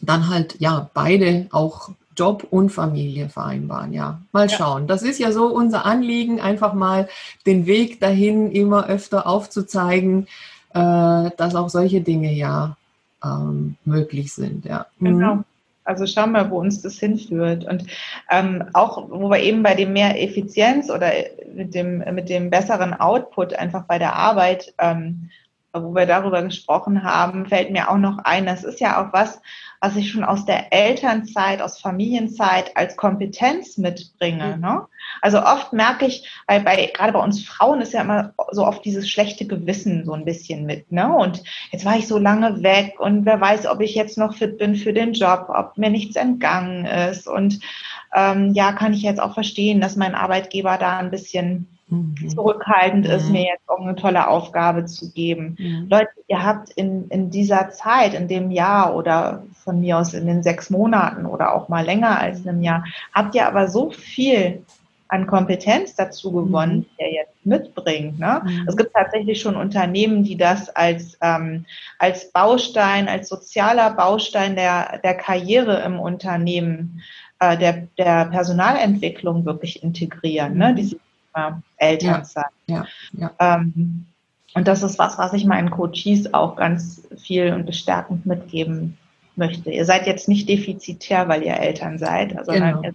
dann 0.00 0.28
halt 0.28 0.56
ja 0.58 0.90
beide 0.94 1.46
auch 1.52 1.90
Job 2.16 2.46
und 2.50 2.70
Familie 2.70 3.28
vereinbaren. 3.28 3.92
Ja, 3.92 4.20
mal 4.32 4.50
schauen. 4.50 4.88
Das 4.88 5.02
ist 5.02 5.20
ja 5.20 5.30
so 5.30 5.46
unser 5.46 5.86
Anliegen, 5.86 6.40
einfach 6.40 6.74
mal 6.74 7.08
den 7.46 7.66
Weg 7.66 8.00
dahin 8.00 8.50
immer 8.50 8.88
öfter 8.88 9.28
aufzuzeigen, 9.28 10.26
äh, 10.74 11.30
dass 11.36 11.54
auch 11.54 11.68
solche 11.68 12.00
Dinge 12.00 12.32
ja 12.32 12.76
ähm, 13.24 13.76
möglich 13.84 14.32
sind. 14.32 14.64
Ja. 14.64 14.86
Mhm. 14.98 15.06
Genau. 15.06 15.38
Also 15.84 16.06
schauen 16.06 16.32
wir, 16.32 16.50
wo 16.50 16.60
uns 16.60 16.82
das 16.82 16.98
hinführt. 16.98 17.64
Und 17.64 17.86
ähm, 18.30 18.64
auch, 18.74 19.10
wo 19.10 19.28
wir 19.28 19.40
eben 19.40 19.62
bei 19.62 19.74
dem 19.74 19.92
mehr 19.92 20.22
Effizienz 20.22 20.90
oder 20.90 21.10
mit 21.54 21.74
dem, 21.74 21.98
mit 22.14 22.28
dem 22.28 22.50
besseren 22.50 22.94
Output 22.94 23.54
einfach 23.54 23.84
bei 23.84 23.98
der 23.98 24.14
Arbeit, 24.14 24.72
ähm, 24.78 25.30
wo 25.72 25.94
wir 25.94 26.06
darüber 26.06 26.42
gesprochen 26.42 27.02
haben, 27.02 27.46
fällt 27.46 27.70
mir 27.70 27.90
auch 27.90 27.98
noch 27.98 28.18
ein, 28.18 28.46
das 28.46 28.64
ist 28.64 28.80
ja 28.80 29.02
auch 29.02 29.12
was, 29.12 29.40
was 29.80 29.96
ich 29.96 30.10
schon 30.10 30.24
aus 30.24 30.44
der 30.44 30.72
Elternzeit, 30.72 31.62
aus 31.62 31.80
Familienzeit 31.80 32.76
als 32.76 32.96
Kompetenz 32.96 33.78
mitbringe. 33.78 34.56
Mhm. 34.56 34.60
Ne? 34.60 34.86
Also 35.22 35.42
oft 35.42 35.72
merke 35.72 36.06
ich, 36.06 36.28
weil 36.46 36.60
bei, 36.60 36.90
gerade 36.92 37.14
bei 37.14 37.18
uns 37.18 37.42
Frauen 37.42 37.80
ist 37.80 37.94
ja 37.94 38.02
immer 38.02 38.34
so 38.52 38.66
oft 38.66 38.84
dieses 38.84 39.08
schlechte 39.08 39.46
Gewissen 39.46 40.04
so 40.04 40.12
ein 40.12 40.26
bisschen 40.26 40.66
mit. 40.66 40.92
Ne? 40.92 41.10
Und 41.10 41.42
jetzt 41.72 41.86
war 41.86 41.96
ich 41.96 42.06
so 42.06 42.18
lange 42.18 42.62
weg 42.62 43.00
und 43.00 43.24
wer 43.24 43.40
weiß, 43.40 43.66
ob 43.66 43.80
ich 43.80 43.94
jetzt 43.94 44.18
noch 44.18 44.34
fit 44.34 44.58
bin 44.58 44.76
für 44.76 44.92
den 44.92 45.14
Job, 45.14 45.46
ob 45.48 45.78
mir 45.78 45.90
nichts 45.90 46.16
entgangen 46.16 46.84
ist. 46.84 47.26
Und 47.26 47.60
ähm, 48.14 48.52
ja, 48.52 48.72
kann 48.72 48.92
ich 48.92 49.02
jetzt 49.02 49.20
auch 49.20 49.32
verstehen, 49.32 49.80
dass 49.80 49.96
mein 49.96 50.14
Arbeitgeber 50.14 50.76
da 50.76 50.98
ein 50.98 51.10
bisschen 51.10 51.78
mhm. 51.90 52.28
zurückhaltend 52.28 53.06
mhm. 53.06 53.12
ist, 53.12 53.30
mir 53.30 53.42
jetzt 53.42 53.68
auch 53.68 53.80
eine 53.80 53.96
tolle 53.96 54.28
Aufgabe 54.28 54.84
zu 54.86 55.10
geben. 55.12 55.56
Mhm. 55.58 55.86
Leute, 55.88 56.10
ihr 56.28 56.42
habt 56.44 56.70
in, 56.70 57.08
in 57.08 57.30
dieser 57.30 57.70
Zeit, 57.70 58.14
in 58.14 58.28
dem 58.28 58.50
Jahr 58.50 58.94
oder 58.94 59.42
von 59.64 59.80
mir 59.80 59.98
aus 59.98 60.14
in 60.14 60.26
den 60.26 60.42
sechs 60.42 60.70
Monaten 60.70 61.26
oder 61.26 61.54
auch 61.54 61.68
mal 61.68 61.84
länger 61.84 62.18
als 62.18 62.46
einem 62.46 62.62
Jahr, 62.62 62.84
habt 63.12 63.34
ihr 63.34 63.46
aber 63.46 63.68
so 63.68 63.90
viel 63.90 64.62
an 65.08 65.26
Kompetenz 65.26 65.96
dazu 65.96 66.30
gewonnen, 66.30 66.78
mhm. 66.78 66.82
die 66.82 67.02
er 67.02 67.12
jetzt 67.12 67.44
mitbringt. 67.44 68.18
Ne? 68.18 68.42
Mhm. 68.44 68.66
Es 68.68 68.76
gibt 68.76 68.94
tatsächlich 68.94 69.40
schon 69.40 69.56
Unternehmen, 69.56 70.22
die 70.22 70.36
das 70.36 70.68
als, 70.70 71.18
ähm, 71.20 71.66
als 71.98 72.30
Baustein, 72.30 73.08
als 73.08 73.28
sozialer 73.28 73.90
Baustein 73.90 74.54
der, 74.54 75.00
der 75.02 75.14
Karriere 75.14 75.82
im 75.82 75.98
Unternehmen, 75.98 77.02
äh, 77.40 77.58
der, 77.58 77.88
der 77.98 78.26
Personalentwicklung 78.26 79.44
wirklich 79.44 79.82
integrieren, 79.82 80.56
ne? 80.56 80.76
Mhm. 80.78 81.00
Diese 81.36 81.62
äh, 81.78 81.92
Elternzeit. 81.92 82.44
Ja, 82.66 82.86
ja, 83.12 83.30
ja. 83.38 83.56
Ähm, 83.56 84.06
und 84.54 84.66
das 84.66 84.82
ist 84.82 84.98
was, 84.98 85.16
was 85.18 85.32
ich 85.32 85.44
meinen 85.44 85.70
Coaches 85.70 86.34
auch 86.34 86.56
ganz 86.56 87.02
viel 87.18 87.52
und 87.52 87.66
bestärkend 87.66 88.26
mitgeben 88.26 88.98
möchte. 89.36 89.70
Ihr 89.70 89.84
seid 89.84 90.06
jetzt 90.06 90.28
nicht 90.28 90.48
defizitär, 90.48 91.28
weil 91.28 91.42
ihr 91.42 91.56
Eltern 91.56 91.98
seid, 91.98 92.32
sondern 92.44 92.74
genau. 92.74 92.82
ihr 92.82 92.94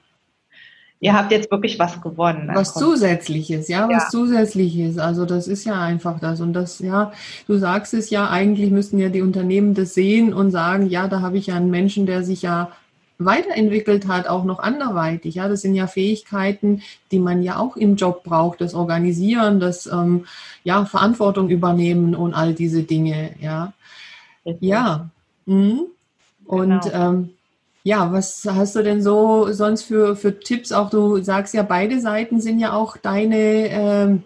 ihr 0.99 1.13
habt 1.13 1.31
jetzt 1.31 1.51
wirklich 1.51 1.77
was 1.77 2.01
gewonnen. 2.01 2.49
Was 2.53 2.73
Zusätzliches, 2.73 3.67
ja, 3.67 3.87
was 3.87 4.03
ja. 4.03 4.09
Zusätzliches. 4.09 4.97
Also 4.97 5.25
das 5.25 5.47
ist 5.47 5.65
ja 5.65 5.79
einfach 5.79 6.19
das. 6.19 6.41
Und 6.41 6.53
das, 6.53 6.79
ja, 6.79 7.11
du 7.47 7.57
sagst 7.57 7.93
es 7.93 8.09
ja, 8.09 8.29
eigentlich 8.29 8.71
müssten 8.71 8.97
ja 8.97 9.09
die 9.09 9.21
Unternehmen 9.21 9.73
das 9.73 9.93
sehen 9.93 10.33
und 10.33 10.51
sagen, 10.51 10.87
ja, 10.87 11.07
da 11.07 11.21
habe 11.21 11.37
ich 11.37 11.47
ja 11.47 11.55
einen 11.55 11.69
Menschen, 11.69 12.05
der 12.05 12.23
sich 12.23 12.41
ja 12.41 12.71
weiterentwickelt 13.17 14.07
hat, 14.07 14.27
auch 14.27 14.43
noch 14.43 14.59
anderweitig. 14.59 15.35
Ja, 15.35 15.47
das 15.47 15.61
sind 15.61 15.75
ja 15.75 15.87
Fähigkeiten, 15.87 16.81
die 17.11 17.19
man 17.19 17.41
ja 17.41 17.57
auch 17.57 17.77
im 17.77 17.95
Job 17.95 18.23
braucht, 18.23 18.61
das 18.61 18.73
Organisieren, 18.73 19.59
das 19.59 19.87
ähm, 19.87 20.25
ja 20.63 20.85
Verantwortung 20.85 21.49
übernehmen 21.49 22.15
und 22.15 22.33
all 22.33 22.53
diese 22.53 22.83
Dinge. 22.83 23.31
Ja, 23.39 23.73
ja. 24.59 25.09
Mhm. 25.45 25.81
Und 26.45 26.81
genau. 26.81 27.09
ähm, 27.09 27.29
ja, 27.83 28.11
was 28.11 28.45
hast 28.49 28.75
du 28.75 28.83
denn 28.83 29.01
so 29.01 29.51
sonst 29.51 29.83
für, 29.83 30.15
für 30.15 30.39
Tipps? 30.39 30.71
Auch 30.71 30.89
du 30.89 31.21
sagst 31.21 31.53
ja, 31.53 31.63
beide 31.63 32.01
Seiten 32.01 32.41
sind 32.41 32.59
ja 32.59 32.73
auch 32.73 32.97
deine, 32.97 33.69
ähm, 33.69 34.23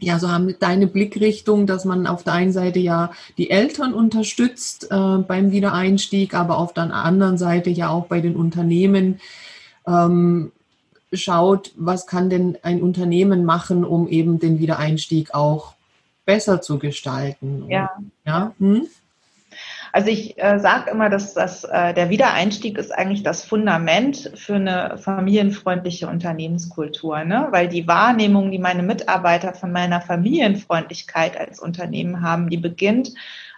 ja, 0.00 0.18
so 0.18 0.30
haben 0.30 0.54
deine 0.60 0.86
Blickrichtung, 0.86 1.66
dass 1.66 1.84
man 1.84 2.06
auf 2.06 2.22
der 2.22 2.34
einen 2.34 2.52
Seite 2.52 2.78
ja 2.78 3.10
die 3.36 3.50
Eltern 3.50 3.94
unterstützt 3.94 4.90
äh, 4.90 5.18
beim 5.18 5.50
Wiedereinstieg, 5.50 6.34
aber 6.34 6.58
auf 6.58 6.72
der 6.72 6.92
anderen 6.92 7.38
Seite 7.38 7.70
ja 7.70 7.88
auch 7.88 8.06
bei 8.06 8.20
den 8.20 8.36
Unternehmen 8.36 9.20
ähm, 9.86 10.52
schaut, 11.12 11.72
was 11.76 12.06
kann 12.06 12.30
denn 12.30 12.58
ein 12.62 12.82
Unternehmen 12.82 13.44
machen, 13.44 13.84
um 13.84 14.08
eben 14.08 14.38
den 14.38 14.58
Wiedereinstieg 14.58 15.34
auch 15.34 15.74
besser 16.24 16.60
zu 16.60 16.78
gestalten. 16.78 17.64
Ja. 17.68 17.90
ja? 18.24 18.52
Hm? 18.58 18.86
Also 19.92 20.08
ich 20.08 20.38
äh, 20.42 20.58
sage 20.58 20.90
immer, 20.90 21.08
dass 21.08 21.34
das, 21.34 21.64
äh, 21.64 21.94
der 21.94 22.10
Wiedereinstieg 22.10 22.78
ist 22.78 22.90
eigentlich 22.90 23.22
das 23.22 23.44
Fundament 23.44 24.30
für 24.34 24.56
eine 24.56 24.98
familienfreundliche 24.98 26.08
Unternehmenskultur, 26.08 27.24
ne? 27.24 27.48
weil 27.50 27.68
die 27.68 27.86
Wahrnehmung, 27.86 28.50
die 28.50 28.58
meine 28.58 28.82
Mitarbeiter 28.82 29.54
von 29.54 29.72
meiner 29.72 30.00
Familienfreundlichkeit 30.00 31.38
als 31.38 31.60
Unternehmen 31.60 32.22
haben, 32.22 32.50
die 32.50 32.58
beginnt 32.58 33.12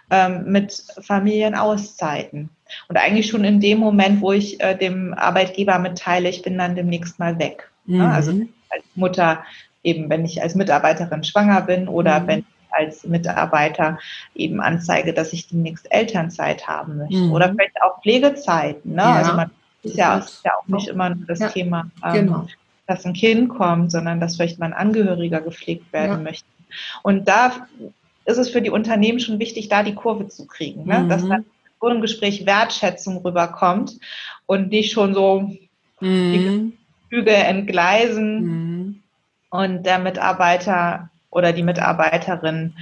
ähm, 0.09 0.43
mit 0.45 0.83
Familienauszeiten. 1.01 2.49
Und 2.87 2.97
eigentlich 2.97 3.27
schon 3.27 3.43
in 3.43 3.59
dem 3.59 3.79
Moment, 3.79 4.21
wo 4.21 4.31
ich 4.31 4.61
äh, 4.61 4.75
dem 4.75 5.13
Arbeitgeber 5.13 5.79
mitteile, 5.79 6.29
ich 6.29 6.41
bin 6.41 6.57
dann 6.57 6.75
demnächst 6.75 7.19
mal 7.19 7.39
weg. 7.39 7.71
Mhm. 7.85 7.97
Ne? 7.97 8.11
Also 8.11 8.31
als 8.69 8.83
Mutter 8.95 9.43
eben, 9.83 10.09
wenn 10.09 10.25
ich 10.25 10.41
als 10.41 10.55
Mitarbeiterin 10.55 11.23
schwanger 11.23 11.61
bin 11.61 11.87
oder 11.87 12.19
mhm. 12.21 12.27
wenn 12.27 12.45
als 12.71 13.05
Mitarbeiter 13.05 13.99
eben 14.35 14.61
anzeige, 14.61 15.13
dass 15.13 15.33
ich 15.33 15.47
demnächst 15.47 15.91
Elternzeit 15.91 16.67
haben 16.67 16.97
möchte. 16.97 17.17
Mhm. 17.17 17.31
Oder 17.31 17.49
vielleicht 17.49 17.81
auch 17.81 18.01
Pflegezeiten. 18.01 18.91
Ne? 18.93 19.01
Ja. 19.01 19.15
Also 19.15 19.33
man 19.33 19.51
ist 19.83 19.97
ja, 19.97 20.17
ist 20.17 20.41
ja 20.45 20.51
auch 20.53 20.67
nicht 20.67 20.87
immer 20.87 21.09
nur 21.09 21.25
das 21.25 21.39
ja. 21.39 21.49
Thema, 21.49 21.89
ähm, 22.03 22.13
genau. 22.13 22.47
dass 22.87 23.05
ein 23.05 23.13
Kind 23.13 23.49
kommt, 23.49 23.91
sondern 23.91 24.19
dass 24.19 24.35
vielleicht 24.35 24.59
mal 24.59 24.67
ein 24.67 24.73
Angehöriger 24.73 25.41
gepflegt 25.41 25.91
werden 25.93 26.23
möchte. 26.23 26.45
Und 27.03 27.27
da 27.27 27.67
ist 28.25 28.37
es 28.37 28.49
für 28.49 28.61
die 28.61 28.69
Unternehmen 28.69 29.19
schon 29.19 29.39
wichtig, 29.39 29.69
da 29.69 29.83
die 29.83 29.95
Kurve 29.95 30.27
zu 30.27 30.45
kriegen. 30.45 30.85
Ne? 30.85 30.99
Mhm. 30.99 31.09
Dass 31.09 31.27
dann 31.27 31.45
so 31.79 31.87
einem 31.87 32.01
Gespräch 32.01 32.45
Wertschätzung 32.45 33.17
rüberkommt 33.17 33.97
und 34.45 34.69
nicht 34.69 34.91
schon 34.91 35.13
so 35.13 35.51
mhm. 35.99 36.31
die 36.33 36.73
Gefüge 37.09 37.33
entgleisen 37.33 38.43
mhm. 38.43 39.03
und 39.49 39.83
der 39.83 39.99
Mitarbeiter 39.99 41.09
oder 41.31 41.53
die 41.53 41.63
Mitarbeiterin 41.63 42.75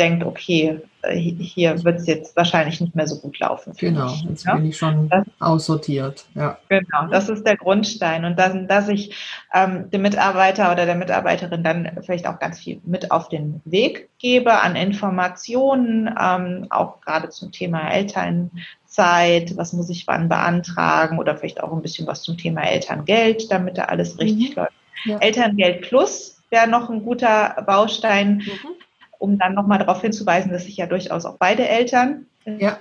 denkt, 0.00 0.24
okay, 0.24 0.80
äh, 1.02 1.14
hier 1.14 1.84
wird 1.84 2.00
es 2.00 2.06
jetzt 2.06 2.34
wahrscheinlich 2.34 2.80
nicht 2.80 2.96
mehr 2.96 3.06
so 3.06 3.20
gut 3.20 3.38
laufen. 3.38 3.74
Genau, 3.78 4.10
mich, 4.10 4.24
jetzt 4.24 4.44
ja? 4.46 4.54
bin 4.54 4.66
ich 4.66 4.76
schon 4.76 5.08
das, 5.08 5.26
aussortiert. 5.38 6.24
Ja. 6.34 6.58
Genau, 6.68 7.06
das 7.10 7.28
ist 7.28 7.46
der 7.46 7.56
Grundstein. 7.56 8.24
Und 8.24 8.38
dann, 8.38 8.66
dass 8.66 8.88
ich 8.88 9.14
ähm, 9.52 9.90
dem 9.90 10.02
Mitarbeiter 10.02 10.72
oder 10.72 10.86
der 10.86 10.94
Mitarbeiterin 10.94 11.62
dann 11.62 11.98
vielleicht 12.02 12.26
auch 12.26 12.38
ganz 12.38 12.58
viel 12.58 12.80
mit 12.84 13.10
auf 13.10 13.28
den 13.28 13.60
Weg 13.66 14.08
gebe 14.18 14.60
an 14.60 14.74
Informationen, 14.74 16.12
ähm, 16.18 16.66
auch 16.70 17.00
gerade 17.02 17.28
zum 17.28 17.52
Thema 17.52 17.90
Elternzeit, 17.90 19.56
was 19.56 19.74
muss 19.74 19.90
ich 19.90 20.06
wann 20.06 20.30
beantragen 20.30 21.18
oder 21.18 21.36
vielleicht 21.36 21.62
auch 21.62 21.72
ein 21.72 21.82
bisschen 21.82 22.06
was 22.06 22.22
zum 22.22 22.38
Thema 22.38 22.62
Elterngeld, 22.62 23.52
damit 23.52 23.76
da 23.76 23.84
alles 23.84 24.18
richtig 24.18 24.50
mhm. 24.50 24.62
läuft. 24.62 24.72
Ja. 25.04 25.18
Elterngeld 25.18 25.82
Plus 25.82 26.39
wäre 26.50 26.68
noch 26.68 26.90
ein 26.90 27.04
guter 27.04 27.62
Baustein. 27.66 28.38
Mhm 28.38 28.76
um 29.20 29.38
dann 29.38 29.54
nochmal 29.54 29.78
darauf 29.78 30.00
hinzuweisen, 30.00 30.50
dass 30.50 30.64
sich 30.64 30.78
ja 30.78 30.86
durchaus 30.86 31.26
auch 31.26 31.36
beide 31.38 31.68
Eltern 31.68 32.26
ja. 32.46 32.78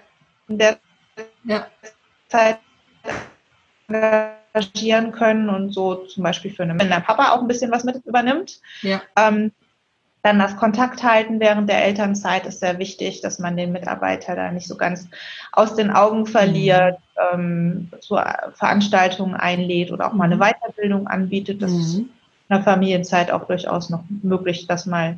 in 0.47 0.57
der 0.57 0.77
ja. 1.43 1.67
Zeit 2.29 2.59
engagieren 3.89 5.11
können 5.11 5.49
und 5.49 5.73
so 5.73 5.95
zum 5.95 6.23
Beispiel 6.23 6.51
für 6.51 6.63
eine, 6.63 6.79
wenn 6.79 6.89
der 6.89 7.01
Papa 7.01 7.31
auch 7.31 7.41
ein 7.41 7.47
bisschen 7.47 7.71
was 7.71 7.83
mit 7.83 8.05
übernimmt. 8.05 8.61
Ja. 8.81 9.01
Ähm, 9.17 9.51
dann 10.21 10.39
das 10.39 10.57
Kontakt 10.57 11.03
halten 11.03 11.39
während 11.39 11.69
der 11.69 11.83
Elternzeit 11.83 12.45
ist 12.45 12.59
sehr 12.59 12.77
wichtig, 12.77 13.21
dass 13.21 13.39
man 13.39 13.55
den 13.55 13.71
Mitarbeiter 13.71 14.35
da 14.35 14.51
nicht 14.51 14.67
so 14.67 14.75
ganz 14.75 15.07
aus 15.51 15.75
den 15.75 15.91
Augen 15.91 16.25
verliert, 16.25 16.99
mhm. 17.33 17.89
ähm, 17.91 18.01
zu 18.01 18.15
Veranstaltungen 18.53 19.35
einlädt 19.35 19.91
oder 19.91 20.07
auch 20.07 20.13
mal 20.13 20.25
eine 20.25 20.35
mhm. 20.35 20.41
Weiterbildung 20.41 21.07
anbietet. 21.07 21.61
Das 21.61 21.71
mhm. 21.71 22.09
Ist 22.49 22.57
in 22.57 22.63
der 22.63 22.63
Familienzeit 22.63 23.31
auch 23.31 23.45
durchaus 23.45 23.89
noch 23.89 24.03
möglich, 24.23 24.67
das 24.67 24.85
mal 24.85 25.17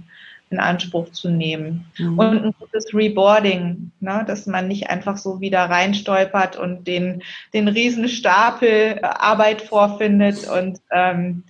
in 0.50 0.60
Anspruch 0.60 1.12
zu 1.12 1.30
nehmen. 1.30 1.86
Mhm. 1.98 2.20
Und 2.20 2.44
ein 2.44 2.54
gutes 2.60 2.94
Reboarding, 2.94 3.92
ne, 4.02 4.24
dass 4.28 4.48
man 4.48 4.68
nicht 4.68 4.90
einfach 4.90 5.18
so 5.18 5.40
wieder 5.40 5.62
reinstolpert 5.62 6.58
und 6.58 6.88
den, 6.88 7.24
den 7.54 7.70
Riesenstapel 7.70 8.70
äh, 8.70 9.00
Arbeit 9.02 9.62
vorfindet 9.62 10.50
und 10.50 10.80
ähm, 10.92 11.44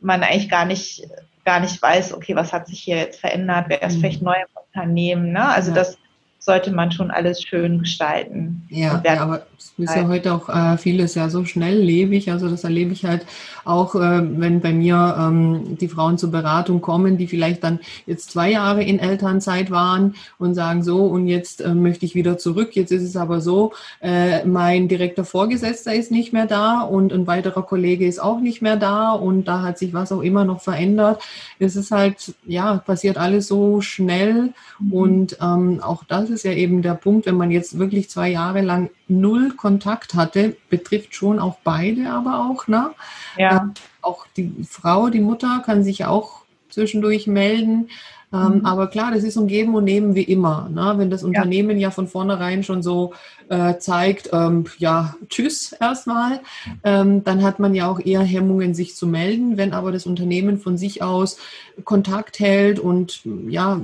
man 0.00 0.22
eigentlich 0.22 0.50
gar 0.50 0.66
nicht, 0.66 1.08
gar 1.46 1.60
nicht 1.60 1.80
weiß, 1.80 2.12
okay, 2.12 2.36
was 2.36 2.52
hat 2.52 2.66
sich 2.66 2.80
hier 2.80 2.96
jetzt 2.96 3.20
verändert, 3.20 3.66
wer 3.68 3.82
ist 3.82 3.96
mhm. 3.96 4.00
vielleicht 4.00 4.22
neu 4.22 4.34
im 4.34 4.62
Unternehmen. 4.66 5.32
Ne? 5.32 5.48
Also 5.48 5.70
ja. 5.70 5.76
das 5.76 5.96
sollte 6.44 6.72
man 6.72 6.90
schon 6.90 7.12
alles 7.12 7.40
schön 7.40 7.78
gestalten. 7.78 8.66
Ja, 8.68 9.00
ja 9.04 9.22
aber 9.22 9.46
es 9.56 9.72
ist 9.76 9.94
ja 9.94 10.08
heute 10.08 10.34
auch 10.34 10.48
äh, 10.48 10.76
vieles 10.76 11.14
ja 11.14 11.28
so 11.28 11.44
schnelllebig. 11.44 12.32
Also 12.32 12.48
das 12.48 12.64
erlebe 12.64 12.92
ich 12.92 13.04
halt 13.04 13.24
auch, 13.64 13.94
äh, 13.94 14.20
wenn 14.40 14.60
bei 14.60 14.72
mir 14.72 15.16
ähm, 15.18 15.78
die 15.78 15.86
Frauen 15.86 16.18
zur 16.18 16.32
Beratung 16.32 16.80
kommen, 16.80 17.16
die 17.16 17.28
vielleicht 17.28 17.62
dann 17.62 17.78
jetzt 18.06 18.32
zwei 18.32 18.50
Jahre 18.50 18.82
in 18.82 18.98
Elternzeit 18.98 19.70
waren 19.70 20.16
und 20.38 20.54
sagen 20.54 20.82
so, 20.82 21.04
und 21.06 21.28
jetzt 21.28 21.60
äh, 21.60 21.74
möchte 21.74 22.06
ich 22.06 22.16
wieder 22.16 22.38
zurück. 22.38 22.74
Jetzt 22.74 22.90
ist 22.90 23.04
es 23.04 23.14
aber 23.16 23.40
so, 23.40 23.72
äh, 24.00 24.44
mein 24.44 24.88
direkter 24.88 25.24
Vorgesetzter 25.24 25.94
ist 25.94 26.10
nicht 26.10 26.32
mehr 26.32 26.46
da 26.46 26.80
und 26.80 27.12
ein 27.12 27.28
weiterer 27.28 27.62
Kollege 27.62 28.04
ist 28.04 28.20
auch 28.20 28.40
nicht 28.40 28.62
mehr 28.62 28.76
da 28.76 29.12
und 29.12 29.44
da 29.44 29.62
hat 29.62 29.78
sich 29.78 29.94
was 29.94 30.10
auch 30.10 30.22
immer 30.22 30.44
noch 30.44 30.60
verändert. 30.60 31.22
Es 31.60 31.76
ist 31.76 31.92
halt, 31.92 32.34
ja, 32.46 32.78
passiert 32.78 33.16
alles 33.16 33.46
so 33.46 33.80
schnell 33.80 34.54
mhm. 34.80 34.92
und 34.92 35.36
ähm, 35.40 35.80
auch 35.80 36.02
das 36.02 36.31
ist 36.32 36.44
ja 36.44 36.52
eben 36.52 36.82
der 36.82 36.94
Punkt, 36.94 37.26
wenn 37.26 37.36
man 37.36 37.50
jetzt 37.50 37.78
wirklich 37.78 38.10
zwei 38.10 38.30
Jahre 38.30 38.60
lang 38.60 38.90
null 39.08 39.54
Kontakt 39.56 40.14
hatte, 40.14 40.56
betrifft 40.68 41.14
schon 41.14 41.38
auch 41.38 41.58
beide 41.62 42.10
aber 42.10 42.46
auch, 42.48 42.66
ne? 42.66 42.90
Ja. 43.36 43.56
Äh, 43.56 43.80
auch 44.00 44.26
die 44.36 44.52
Frau, 44.68 45.08
die 45.08 45.20
Mutter 45.20 45.62
kann 45.64 45.84
sich 45.84 46.04
auch 46.04 46.42
zwischendurch 46.68 47.26
melden. 47.26 47.88
Ähm, 48.32 48.58
mhm. 48.58 48.66
Aber 48.66 48.86
klar, 48.86 49.12
das 49.12 49.24
ist 49.24 49.36
um 49.36 49.46
Geben 49.46 49.74
und 49.74 49.84
Nehmen 49.84 50.14
wie 50.14 50.22
immer. 50.22 50.68
Ne? 50.72 50.94
Wenn 50.96 51.10
das 51.10 51.22
Unternehmen 51.22 51.78
ja, 51.78 51.88
ja 51.88 51.90
von 51.90 52.08
vornherein 52.08 52.62
schon 52.62 52.82
so 52.82 53.12
äh, 53.48 53.78
zeigt, 53.78 54.30
ähm, 54.32 54.64
ja, 54.78 55.14
tschüss 55.28 55.72
erstmal, 55.72 56.40
ähm, 56.82 57.24
dann 57.24 57.42
hat 57.42 57.58
man 57.58 57.74
ja 57.74 57.90
auch 57.90 58.00
eher 58.00 58.22
Hemmungen, 58.22 58.74
sich 58.74 58.96
zu 58.96 59.06
melden. 59.06 59.56
Wenn 59.56 59.74
aber 59.74 59.92
das 59.92 60.06
Unternehmen 60.06 60.58
von 60.58 60.78
sich 60.78 61.02
aus 61.02 61.36
Kontakt 61.84 62.38
hält 62.38 62.78
und 62.78 63.22
ja, 63.48 63.80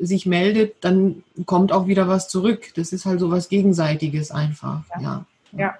sich 0.00 0.26
meldet, 0.26 0.76
dann 0.80 1.22
kommt 1.44 1.72
auch 1.72 1.86
wieder 1.86 2.08
was 2.08 2.28
zurück. 2.28 2.72
Das 2.74 2.92
ist 2.92 3.06
halt 3.06 3.20
so 3.20 3.30
was 3.30 3.48
Gegenseitiges 3.48 4.30
einfach. 4.30 4.82
ja. 5.00 5.24
ja. 5.52 5.58
ja. 5.58 5.74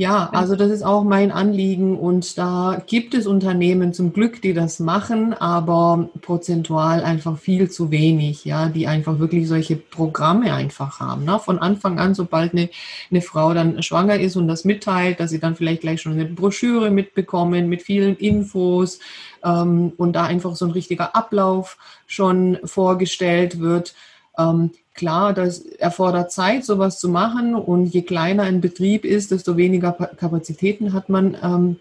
Ja, 0.00 0.30
also 0.32 0.54
das 0.54 0.70
ist 0.70 0.84
auch 0.84 1.02
mein 1.02 1.32
Anliegen 1.32 1.98
und 1.98 2.38
da 2.38 2.80
gibt 2.86 3.14
es 3.14 3.26
Unternehmen 3.26 3.92
zum 3.92 4.12
Glück, 4.12 4.40
die 4.40 4.54
das 4.54 4.78
machen, 4.78 5.34
aber 5.34 6.08
prozentual 6.22 7.02
einfach 7.02 7.36
viel 7.36 7.68
zu 7.68 7.90
wenig, 7.90 8.44
ja, 8.44 8.68
die 8.68 8.86
einfach 8.86 9.18
wirklich 9.18 9.48
solche 9.48 9.74
Programme 9.74 10.54
einfach 10.54 11.00
haben. 11.00 11.24
Ne? 11.24 11.40
Von 11.40 11.58
Anfang 11.58 11.98
an, 11.98 12.14
sobald 12.14 12.52
eine, 12.52 12.70
eine 13.10 13.22
Frau 13.22 13.52
dann 13.54 13.82
schwanger 13.82 14.20
ist 14.20 14.36
und 14.36 14.46
das 14.46 14.64
mitteilt, 14.64 15.18
dass 15.18 15.30
sie 15.30 15.40
dann 15.40 15.56
vielleicht 15.56 15.80
gleich 15.80 16.00
schon 16.00 16.12
eine 16.12 16.26
Broschüre 16.26 16.92
mitbekommen 16.92 17.68
mit 17.68 17.82
vielen 17.82 18.16
Infos 18.18 19.00
ähm, 19.44 19.94
und 19.96 20.12
da 20.12 20.26
einfach 20.26 20.54
so 20.54 20.66
ein 20.66 20.70
richtiger 20.70 21.16
Ablauf 21.16 21.76
schon 22.06 22.58
vorgestellt 22.62 23.58
wird. 23.58 23.96
Ähm, 24.38 24.70
Klar, 24.98 25.32
das 25.32 25.60
erfordert 25.60 26.32
Zeit, 26.32 26.64
sowas 26.64 26.98
zu 26.98 27.08
machen. 27.08 27.54
Und 27.54 27.86
je 27.86 28.02
kleiner 28.02 28.42
ein 28.42 28.60
Betrieb 28.60 29.04
ist, 29.04 29.30
desto 29.30 29.56
weniger 29.56 29.92
Kapazitäten 29.92 30.92
hat 30.92 31.08
man, 31.08 31.36
ähm, 31.40 31.76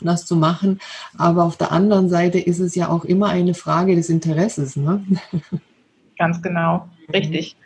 das 0.00 0.24
zu 0.24 0.36
machen. 0.36 0.78
Aber 1.18 1.42
auf 1.42 1.56
der 1.56 1.72
anderen 1.72 2.08
Seite 2.08 2.38
ist 2.38 2.60
es 2.60 2.76
ja 2.76 2.88
auch 2.88 3.04
immer 3.04 3.30
eine 3.30 3.54
Frage 3.54 3.96
des 3.96 4.08
Interesses. 4.08 4.76
Ne? 4.76 5.04
Ganz 6.16 6.40
genau, 6.42 6.88
richtig. 7.12 7.56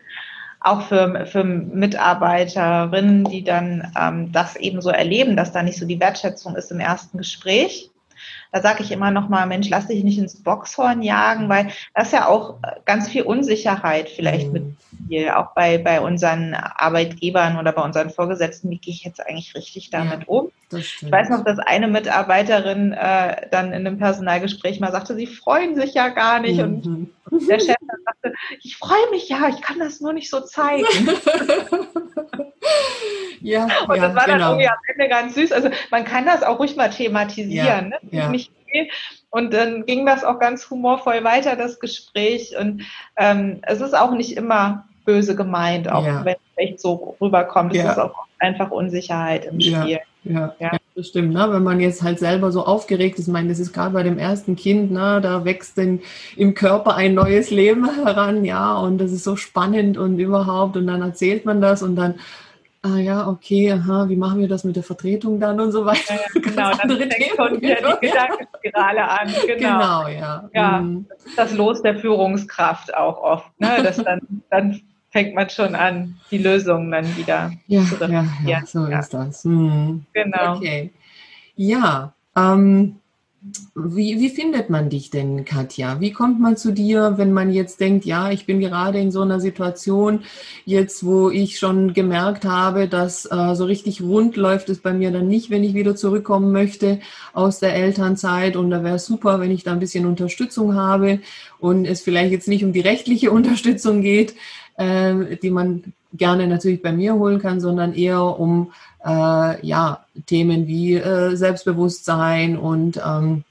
Auch 0.60 0.80
für, 0.80 1.26
für 1.26 1.44
Mitarbeiterinnen, 1.44 3.24
die 3.24 3.44
dann 3.44 3.92
ähm, 4.00 4.32
das 4.32 4.56
eben 4.56 4.80
so 4.80 4.88
erleben, 4.88 5.36
dass 5.36 5.52
da 5.52 5.62
nicht 5.62 5.78
so 5.78 5.86
die 5.86 6.00
Wertschätzung 6.00 6.56
ist 6.56 6.72
im 6.72 6.80
ersten 6.80 7.18
Gespräch 7.18 7.90
da 8.54 8.60
sage 8.60 8.84
ich 8.84 8.92
immer 8.92 9.10
noch 9.10 9.28
mal, 9.28 9.46
Mensch, 9.46 9.68
lass 9.68 9.88
dich 9.88 10.04
nicht 10.04 10.16
ins 10.16 10.40
Boxhorn 10.40 11.02
jagen, 11.02 11.48
weil 11.48 11.70
das 11.92 12.12
ja 12.12 12.28
auch 12.28 12.60
ganz 12.84 13.08
viel 13.08 13.22
Unsicherheit 13.22 14.08
vielleicht 14.08 14.46
mhm. 14.46 14.52
mit 14.52 14.64
viel, 15.08 15.30
auch 15.30 15.54
bei, 15.56 15.76
bei 15.78 16.00
unseren 16.00 16.54
Arbeitgebern 16.54 17.58
oder 17.58 17.72
bei 17.72 17.82
unseren 17.82 18.10
Vorgesetzten, 18.10 18.70
wie 18.70 18.78
gehe 18.78 18.94
ich 18.94 19.02
jetzt 19.02 19.18
eigentlich 19.26 19.56
richtig 19.56 19.90
damit 19.90 20.20
ja, 20.20 20.26
um? 20.28 20.52
Ich 20.78 21.10
weiß 21.10 21.30
noch, 21.30 21.44
dass 21.44 21.58
eine 21.58 21.88
Mitarbeiterin 21.88 22.92
äh, 22.92 23.48
dann 23.50 23.72
in 23.72 23.86
einem 23.86 23.98
Personalgespräch 23.98 24.80
mal 24.80 24.92
sagte, 24.92 25.14
sie 25.14 25.26
freuen 25.26 25.74
sich 25.74 25.94
ja 25.94 26.08
gar 26.08 26.40
nicht 26.40 26.58
mhm. 26.58 27.10
und 27.30 27.48
der 27.48 27.58
Chef 27.58 27.76
dann 27.80 27.98
sagte, 28.04 28.34
ich 28.62 28.76
freue 28.76 29.10
mich 29.10 29.28
ja, 29.28 29.48
ich 29.48 29.60
kann 29.60 29.78
das 29.78 30.00
nur 30.00 30.12
nicht 30.12 30.30
so 30.30 30.40
zeigen. 30.40 30.84
ja, 33.40 33.64
und 33.88 33.98
das 34.00 34.14
war 34.14 34.26
dann 34.26 34.38
genau. 34.38 34.50
irgendwie 34.50 34.68
am 34.68 34.78
Ende 34.92 35.08
ganz 35.08 35.34
süß. 35.34 35.52
Also 35.52 35.70
man 35.90 36.04
kann 36.04 36.26
das 36.26 36.42
auch 36.42 36.58
ruhig 36.58 36.76
mal 36.76 36.90
thematisieren. 36.90 37.94
Ja, 38.10 38.28
ne? 38.28 38.38
ja. 38.40 38.84
Und 39.30 39.52
dann 39.52 39.84
ging 39.86 40.06
das 40.06 40.24
auch 40.24 40.38
ganz 40.38 40.68
humorvoll 40.70 41.24
weiter, 41.24 41.56
das 41.56 41.80
Gespräch. 41.80 42.56
Und 42.58 42.82
ähm, 43.16 43.60
es 43.62 43.80
ist 43.80 43.94
auch 43.94 44.12
nicht 44.12 44.36
immer 44.36 44.84
böse 45.04 45.36
gemeint, 45.36 45.90
auch 45.90 46.06
ja. 46.06 46.24
wenn 46.24 46.34
es 46.34 46.40
echt 46.56 46.80
so 46.80 47.16
rüberkommt. 47.20 47.74
Es 47.74 47.82
ja. 47.82 47.92
ist 47.92 47.98
auch 47.98 48.14
einfach 48.38 48.70
Unsicherheit 48.70 49.46
im 49.46 49.60
Spiel. 49.60 49.88
Ja, 49.88 49.98
ja. 50.24 50.54
das 50.94 51.08
stimmt. 51.08 51.32
Ne? 51.32 51.46
Wenn 51.50 51.62
man 51.62 51.80
jetzt 51.80 52.02
halt 52.02 52.18
selber 52.18 52.50
so 52.50 52.64
aufgeregt 52.64 53.18
ist, 53.18 53.28
ich 53.28 53.32
meine, 53.32 53.48
das 53.48 53.58
ist 53.58 53.72
gerade 53.72 53.92
bei 53.92 54.02
dem 54.02 54.18
ersten 54.18 54.56
Kind, 54.56 54.90
ne? 54.90 55.20
da 55.22 55.44
wächst 55.44 55.76
denn 55.76 56.00
im 56.36 56.54
Körper 56.54 56.96
ein 56.96 57.14
neues 57.14 57.50
Leben 57.50 57.88
heran, 58.04 58.44
ja, 58.44 58.74
und 58.76 58.98
das 58.98 59.12
ist 59.12 59.24
so 59.24 59.36
spannend 59.36 59.98
und 59.98 60.18
überhaupt, 60.18 60.76
und 60.76 60.86
dann 60.86 61.02
erzählt 61.02 61.44
man 61.44 61.60
das 61.60 61.82
und 61.82 61.96
dann 61.96 62.16
ah 62.84 62.98
ja, 62.98 63.28
okay, 63.28 63.72
aha, 63.72 64.08
wie 64.08 64.16
machen 64.16 64.40
wir 64.40 64.48
das 64.48 64.62
mit 64.62 64.76
der 64.76 64.82
Vertretung 64.82 65.40
dann 65.40 65.58
und 65.58 65.72
so 65.72 65.86
weiter. 65.86 66.14
Ja, 66.14 66.40
genau, 66.40 66.70
dann 66.70 66.98
fängt 66.98 67.36
schon 67.36 67.60
wieder 67.60 67.76
die 67.76 68.06
Gedankenspirale 68.08 69.08
an. 69.08 69.28
Genau, 69.46 70.04
genau 70.04 70.08
ja. 70.08 70.50
ja 70.52 70.80
mhm. 70.80 71.06
Das 71.36 71.54
Los 71.54 71.80
der 71.82 71.96
Führungskraft 71.96 72.94
auch 72.94 73.22
oft. 73.22 73.60
Ne? 73.60 73.80
Das 73.82 73.96
dann, 73.96 74.20
dann 74.50 74.80
fängt 75.14 75.32
man 75.32 75.48
schon 75.48 75.76
an, 75.76 76.16
die 76.32 76.38
Lösungen 76.38 76.90
dann 76.90 77.16
wieder 77.16 77.52
ja, 77.68 77.84
zu 77.84 77.94
reflektieren. 77.94 78.30
Ja, 78.44 78.58
ja, 78.58 78.66
so 78.66 78.86
ja. 78.88 78.98
ist 78.98 79.14
das. 79.14 79.44
Mhm. 79.44 80.04
Genau. 80.12 80.56
Okay. 80.56 80.90
Ja, 81.54 82.14
ähm, 82.34 82.96
wie, 83.76 84.18
wie 84.18 84.30
findet 84.30 84.70
man 84.70 84.88
dich 84.88 85.10
denn, 85.10 85.44
Katja? 85.44 86.00
Wie 86.00 86.12
kommt 86.12 86.40
man 86.40 86.56
zu 86.56 86.72
dir, 86.72 87.14
wenn 87.16 87.32
man 87.32 87.52
jetzt 87.52 87.78
denkt, 87.78 88.06
ja, 88.06 88.30
ich 88.30 88.46
bin 88.46 88.58
gerade 88.58 88.98
in 88.98 89.12
so 89.12 89.20
einer 89.20 89.38
Situation, 89.38 90.24
jetzt 90.64 91.04
wo 91.04 91.30
ich 91.30 91.58
schon 91.58 91.92
gemerkt 91.92 92.44
habe, 92.44 92.88
dass 92.88 93.26
äh, 93.30 93.54
so 93.54 93.66
richtig 93.66 94.00
rund 94.00 94.36
läuft 94.36 94.68
es 94.70 94.80
bei 94.80 94.94
mir 94.94 95.10
dann 95.10 95.28
nicht, 95.28 95.50
wenn 95.50 95.62
ich 95.62 95.74
wieder 95.74 95.94
zurückkommen 95.94 96.50
möchte 96.52 96.98
aus 97.34 97.60
der 97.60 97.74
Elternzeit. 97.74 98.56
Und 98.56 98.70
da 98.70 98.82
wäre 98.82 98.96
es 98.96 99.06
super, 99.06 99.38
wenn 99.38 99.50
ich 99.50 99.62
da 99.62 99.72
ein 99.72 99.78
bisschen 99.78 100.06
Unterstützung 100.06 100.74
habe 100.74 101.20
und 101.60 101.84
es 101.84 102.00
vielleicht 102.00 102.32
jetzt 102.32 102.48
nicht 102.48 102.64
um 102.64 102.72
die 102.72 102.80
rechtliche 102.80 103.30
Unterstützung 103.30 104.00
geht, 104.00 104.34
äh, 104.76 105.36
die 105.36 105.50
man 105.50 105.92
gerne 106.12 106.46
natürlich 106.46 106.82
bei 106.82 106.92
mir 106.92 107.14
holen 107.14 107.40
kann, 107.40 107.60
sondern 107.60 107.94
eher 107.94 108.22
um 108.22 108.72
äh, 109.04 109.66
ja, 109.66 110.04
Themen 110.26 110.66
wie 110.66 110.94
äh, 110.94 111.36
Selbstbewusstsein 111.36 112.56
und 112.56 113.00
ähm, 113.04 113.44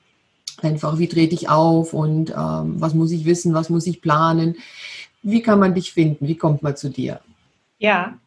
einfach, 0.62 0.98
wie 0.98 1.08
trete 1.08 1.36
ich 1.36 1.50
auf 1.50 1.94
und 1.94 2.32
ähm, 2.32 2.76
was 2.82 2.94
muss 2.94 3.12
ich 3.12 3.26
wissen, 3.26 3.54
was 3.54 3.70
muss 3.70 3.88
ich 3.88 4.02
planen. 4.02 4.56
Wie 5.22 5.42
kann 5.42 5.60
man 5.60 5.74
dich 5.74 5.94
finden? 5.94 6.28
Wie 6.28 6.38
kommt 6.38 6.64
man 6.64 6.76
zu 6.76 6.90
dir? 6.90 7.20
Ja, 7.80 8.18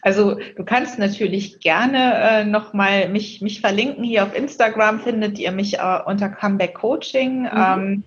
also 0.00 0.38
du 0.56 0.64
kannst 0.64 0.98
natürlich 0.98 1.60
gerne 1.60 2.14
äh, 2.14 2.44
nochmal 2.44 3.08
mich, 3.08 3.40
mich 3.40 3.60
verlinken. 3.60 4.04
Hier 4.04 4.24
auf 4.24 4.34
Instagram 4.34 5.00
findet 5.00 5.38
ihr 5.38 5.52
mich 5.52 5.78
äh, 5.78 5.98
unter 6.04 6.28
Comeback 6.28 6.74
Coaching. 6.74 7.42
Mhm. 7.42 7.48
Ähm, 7.54 8.04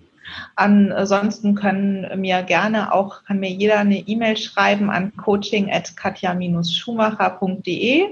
ansonsten 0.56 1.54
können 1.54 2.20
mir 2.20 2.42
gerne 2.42 2.92
auch, 2.92 3.24
kann 3.24 3.40
mir 3.40 3.48
jeder 3.50 3.78
eine 3.78 3.98
E-Mail 3.98 4.36
schreiben 4.36 4.90
an 4.90 5.16
coaching 5.16 5.70
at 5.70 5.96
katja-schumacher.de. 5.96 8.04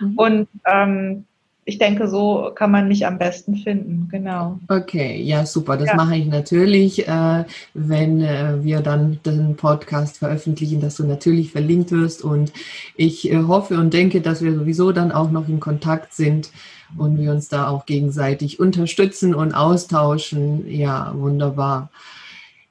Mhm. 0.00 0.18
Und 0.18 0.48
ähm, 0.64 1.24
ich 1.68 1.78
denke, 1.78 2.06
so 2.06 2.52
kann 2.54 2.70
man 2.70 2.86
mich 2.86 3.04
am 3.06 3.18
besten 3.18 3.56
finden, 3.56 4.06
genau. 4.08 4.60
Okay, 4.68 5.20
ja, 5.20 5.44
super. 5.44 5.76
Das 5.76 5.88
ja. 5.88 5.96
mache 5.96 6.14
ich 6.16 6.26
natürlich, 6.26 7.08
äh, 7.08 7.44
wenn 7.74 8.22
äh, 8.22 8.62
wir 8.62 8.82
dann 8.82 9.18
den 9.26 9.56
Podcast 9.56 10.18
veröffentlichen, 10.18 10.80
dass 10.80 10.94
du 10.94 11.04
natürlich 11.04 11.50
verlinkt 11.50 11.90
wirst. 11.90 12.22
Und 12.22 12.52
ich 12.94 13.32
äh, 13.32 13.42
hoffe 13.42 13.78
und 13.78 13.92
denke, 13.92 14.20
dass 14.20 14.42
wir 14.42 14.54
sowieso 14.54 14.92
dann 14.92 15.10
auch 15.10 15.32
noch 15.32 15.48
in 15.48 15.58
Kontakt 15.58 16.14
sind 16.14 16.50
und 16.96 17.18
wir 17.18 17.32
uns 17.32 17.48
da 17.48 17.66
auch 17.66 17.84
gegenseitig 17.84 18.60
unterstützen 18.60 19.34
und 19.34 19.52
austauschen. 19.52 20.70
Ja, 20.70 21.12
wunderbar. 21.16 21.90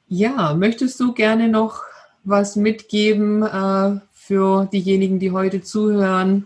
Ja, 0.07 0.53
möchtest 0.53 1.01
du 1.01 1.11
gerne 1.11 1.49
noch 1.49 1.81
was 2.23 2.55
mitgeben 2.55 3.43
äh, 3.43 3.99
für 4.13 4.69
diejenigen, 4.71 5.19
die 5.19 5.31
heute 5.31 5.61
zuhören? 5.61 6.45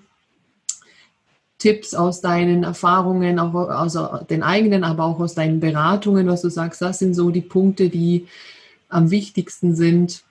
Tipps 1.60 1.94
aus 1.94 2.22
deinen 2.22 2.64
Erfahrungen, 2.64 3.38
auch 3.38 3.54
aus 3.54 3.98
den 4.28 4.44
eigenen, 4.44 4.84
aber 4.84 5.04
auch 5.04 5.20
aus 5.20 5.36
deinen 5.36 5.60
Beratungen, 5.60 6.28
was 6.28 6.42
du 6.42 6.50
sagst, 6.50 6.82
das 6.82 7.00
sind 7.00 7.14
so 7.14 7.30
die 7.30 7.42
Punkte, 7.42 7.90
die 7.90 8.28
am 8.88 9.12
wichtigsten 9.12 9.76
sind? 9.76 10.24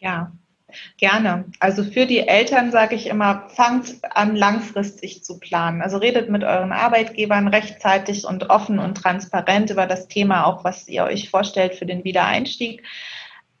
Ja, 0.00 0.32
gerne. 0.98 1.44
Also 1.60 1.84
für 1.84 2.06
die 2.06 2.26
Eltern 2.26 2.72
sage 2.72 2.96
ich 2.96 3.06
immer, 3.06 3.48
fangt 3.54 3.98
an, 4.02 4.34
langfristig 4.36 5.24
zu 5.24 5.38
planen. 5.38 5.80
Also 5.80 5.96
redet 5.98 6.28
mit 6.28 6.44
euren 6.44 6.72
Arbeitgebern 6.72 7.48
rechtzeitig 7.48 8.26
und 8.26 8.50
offen 8.50 8.78
und 8.80 8.96
transparent 8.96 9.70
über 9.70 9.86
das 9.86 10.08
Thema, 10.08 10.44
auch 10.44 10.64
was 10.64 10.88
ihr 10.88 11.04
euch 11.04 11.30
vorstellt 11.30 11.76
für 11.76 11.86
den 11.86 12.04
Wiedereinstieg 12.04 12.82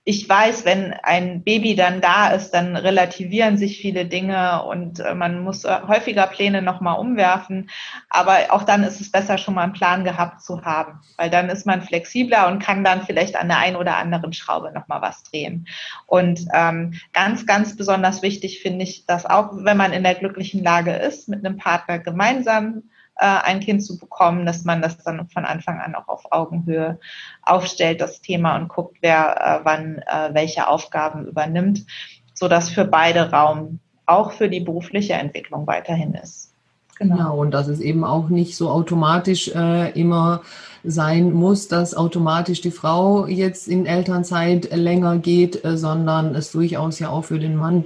ich 0.08 0.28
weiß, 0.28 0.64
wenn 0.64 0.92
ein 1.02 1.42
Baby 1.42 1.74
dann 1.74 2.00
da 2.00 2.28
ist, 2.28 2.52
dann 2.52 2.76
relativieren 2.76 3.58
sich 3.58 3.78
viele 3.78 4.06
Dinge 4.06 4.62
und 4.62 5.00
äh, 5.00 5.16
man 5.16 5.42
muss 5.42 5.64
äh, 5.64 5.80
häufiger 5.88 6.28
Pläne 6.28 6.62
nochmal 6.62 7.00
umwerfen. 7.00 7.70
Aber 8.08 8.38
auch 8.50 8.62
dann 8.62 8.84
ist 8.84 9.00
es 9.00 9.10
besser, 9.10 9.36
schon 9.36 9.54
mal 9.54 9.64
einen 9.64 9.72
Plan 9.72 10.04
gehabt 10.04 10.42
zu 10.42 10.64
haben, 10.64 11.00
weil 11.16 11.28
dann 11.28 11.48
ist 11.48 11.66
man 11.66 11.82
flexibler 11.82 12.46
und 12.46 12.60
kann 12.60 12.84
dann 12.84 13.02
vielleicht 13.02 13.34
an 13.34 13.48
der 13.48 13.58
einen 13.58 13.74
oder 13.74 13.96
anderen 13.96 14.32
Schraube 14.32 14.70
nochmal 14.70 15.02
was 15.02 15.24
drehen. 15.24 15.66
Und 16.06 16.46
ähm, 16.54 16.94
ganz, 17.12 17.44
ganz 17.44 17.76
besonders 17.76 18.22
wichtig 18.22 18.60
finde 18.62 18.84
ich, 18.84 19.06
dass 19.06 19.26
auch, 19.26 19.50
wenn 19.56 19.76
man 19.76 19.92
in 19.92 20.04
der 20.04 20.14
glücklichen 20.14 20.62
Lage 20.62 20.92
ist, 20.92 21.28
mit 21.28 21.44
einem 21.44 21.56
Partner 21.56 21.98
gemeinsam 21.98 22.84
ein 23.24 23.60
Kind 23.60 23.84
zu 23.84 23.98
bekommen, 23.98 24.46
dass 24.46 24.64
man 24.64 24.82
das 24.82 24.98
dann 24.98 25.28
von 25.28 25.44
Anfang 25.44 25.80
an 25.80 25.94
auch 25.94 26.08
auf 26.08 26.32
Augenhöhe 26.32 26.98
aufstellt, 27.42 28.00
das 28.00 28.20
Thema 28.20 28.56
und 28.56 28.68
guckt, 28.68 28.98
wer 29.00 29.60
äh, 29.60 29.64
wann 29.64 29.98
äh, 29.98 30.34
welche 30.34 30.68
Aufgaben 30.68 31.26
übernimmt, 31.26 31.86
so 32.34 32.48
dass 32.48 32.70
für 32.70 32.84
beide 32.84 33.30
Raum 33.30 33.80
auch 34.06 34.32
für 34.32 34.48
die 34.48 34.60
berufliche 34.60 35.14
Entwicklung 35.14 35.66
weiterhin 35.66 36.14
ist. 36.14 36.52
Genau. 36.98 37.16
genau, 37.16 37.38
und 37.38 37.50
dass 37.50 37.68
es 37.68 37.80
eben 37.80 38.04
auch 38.04 38.28
nicht 38.28 38.56
so 38.56 38.70
automatisch 38.70 39.48
äh, 39.48 39.90
immer 39.98 40.42
sein 40.82 41.32
muss, 41.32 41.68
dass 41.68 41.94
automatisch 41.94 42.60
die 42.62 42.70
Frau 42.70 43.26
jetzt 43.26 43.68
in 43.68 43.84
Elternzeit 43.84 44.74
länger 44.74 45.18
geht, 45.18 45.62
äh, 45.64 45.76
sondern 45.76 46.34
es 46.34 46.52
durchaus 46.52 46.98
ja 46.98 47.10
auch 47.10 47.24
für 47.24 47.38
den 47.38 47.56
Mann 47.56 47.84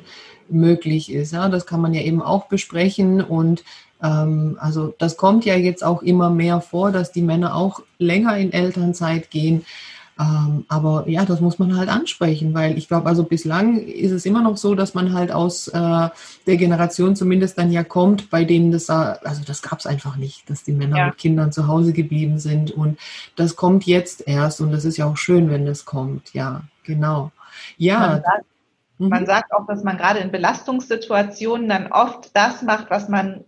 möglich 0.49 1.13
ist. 1.13 1.33
Ja, 1.33 1.49
das 1.49 1.67
kann 1.67 1.81
man 1.81 1.95
ja 1.95 2.03
eben 2.03 2.23
auch 2.23 2.47
besprechen 2.47 3.21
und 3.21 3.65
also 4.03 4.95
das 4.99 5.17
kommt 5.17 5.45
ja 5.45 5.57
jetzt 5.57 5.85
auch 5.85 6.03
immer 6.03 6.31
mehr 6.31 6.61
vor, 6.61 6.91
dass 6.91 7.13
die 7.13 7.23
Männer 7.23 7.55
auch 7.55 7.83
länger 7.99 8.37
in 8.39 8.53
Elternzeit 8.53 9.31
gehen. 9.31 9.65
Ähm, 10.21 10.67
aber 10.69 11.09
ja, 11.09 11.25
das 11.25 11.41
muss 11.41 11.59
man 11.59 11.79
halt 11.79 11.89
ansprechen, 11.89 12.53
weil 12.53 12.77
ich 12.77 12.89
glaube, 12.89 13.09
also 13.09 13.25
bislang 13.25 13.79
ist 13.79 14.11
es 14.11 14.27
immer 14.27 14.43
noch 14.43 14.59
so, 14.59 14.75
dass 14.75 14.93
man 14.93 15.15
halt 15.15 15.33
aus 15.33 15.69
äh, 15.69 16.09
der 16.47 16.57
Generation 16.59 17.17
zumindest 17.17 17.57
dann 17.57 17.73
ja 17.73 17.85
kommt, 17.85 18.29
bei 18.29 18.45
denen 18.45 18.71
das, 18.71 18.91
also 18.91 19.43
das 19.47 19.63
gab 19.63 19.79
es 19.79 19.87
einfach 19.87 20.17
nicht, 20.17 20.51
dass 20.51 20.63
die 20.63 20.73
Männer 20.73 20.99
ja. 20.99 21.07
mit 21.07 21.17
Kindern 21.17 21.53
zu 21.53 21.69
Hause 21.69 21.95
geblieben 21.95 22.39
sind. 22.39 22.71
Und 22.71 22.99
das 23.37 23.57
kommt 23.57 23.87
jetzt 23.87 24.29
erst 24.29 24.61
und 24.61 24.73
das 24.73 24.85
ist 24.85 24.99
ja 24.99 25.07
auch 25.07 25.17
schön, 25.17 25.49
wenn 25.49 25.65
das 25.65 25.87
kommt. 25.87 26.35
Ja, 26.35 26.65
genau. 26.85 27.33
Ja. 27.79 27.99
Man 27.99 28.23
sagt, 28.23 28.45
mhm. 28.99 29.27
sagt 29.27 29.53
auch, 29.55 29.67
dass 29.67 29.85
man 29.85 29.97
gerade 29.97 30.19
in 30.19 30.31
Belastungssituationen 30.31 31.67
dann 31.67 31.91
oft 31.93 32.37
das 32.37 32.61
macht, 32.61 32.91
was 32.91 33.09
man 33.09 33.45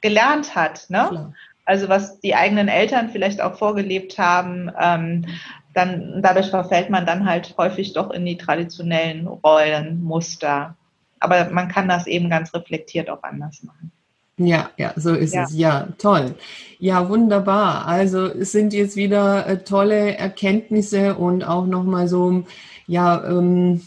gelernt 0.00 0.54
hat. 0.54 0.88
Ne? 0.88 1.32
Also 1.64 1.88
was 1.88 2.20
die 2.20 2.34
eigenen 2.34 2.68
Eltern 2.68 3.10
vielleicht 3.10 3.40
auch 3.40 3.58
vorgelebt 3.58 4.18
haben, 4.18 4.70
ähm, 4.80 5.26
dann 5.74 6.22
dadurch 6.22 6.48
verfällt 6.48 6.90
man 6.90 7.04
dann 7.04 7.26
halt 7.28 7.54
häufig 7.58 7.92
doch 7.92 8.10
in 8.10 8.24
die 8.24 8.38
traditionellen 8.38 9.26
Rollenmuster. 9.26 10.74
Aber 11.20 11.50
man 11.50 11.68
kann 11.68 11.88
das 11.88 12.06
eben 12.06 12.30
ganz 12.30 12.54
reflektiert 12.54 13.10
auch 13.10 13.22
anders 13.22 13.62
machen. 13.62 13.92
Ja, 14.38 14.70
ja, 14.76 14.92
so 14.96 15.14
ist 15.14 15.34
ja. 15.34 15.44
es. 15.44 15.54
Ja, 15.56 15.88
toll. 15.98 16.34
Ja, 16.78 17.08
wunderbar. 17.08 17.86
Also 17.86 18.26
es 18.26 18.52
sind 18.52 18.74
jetzt 18.74 18.96
wieder 18.96 19.46
äh, 19.46 19.58
tolle 19.58 20.16
Erkenntnisse 20.16 21.14
und 21.14 21.42
auch 21.42 21.66
nochmal 21.66 22.06
so, 22.06 22.44
ja, 22.86 23.24
ähm, 23.24 23.82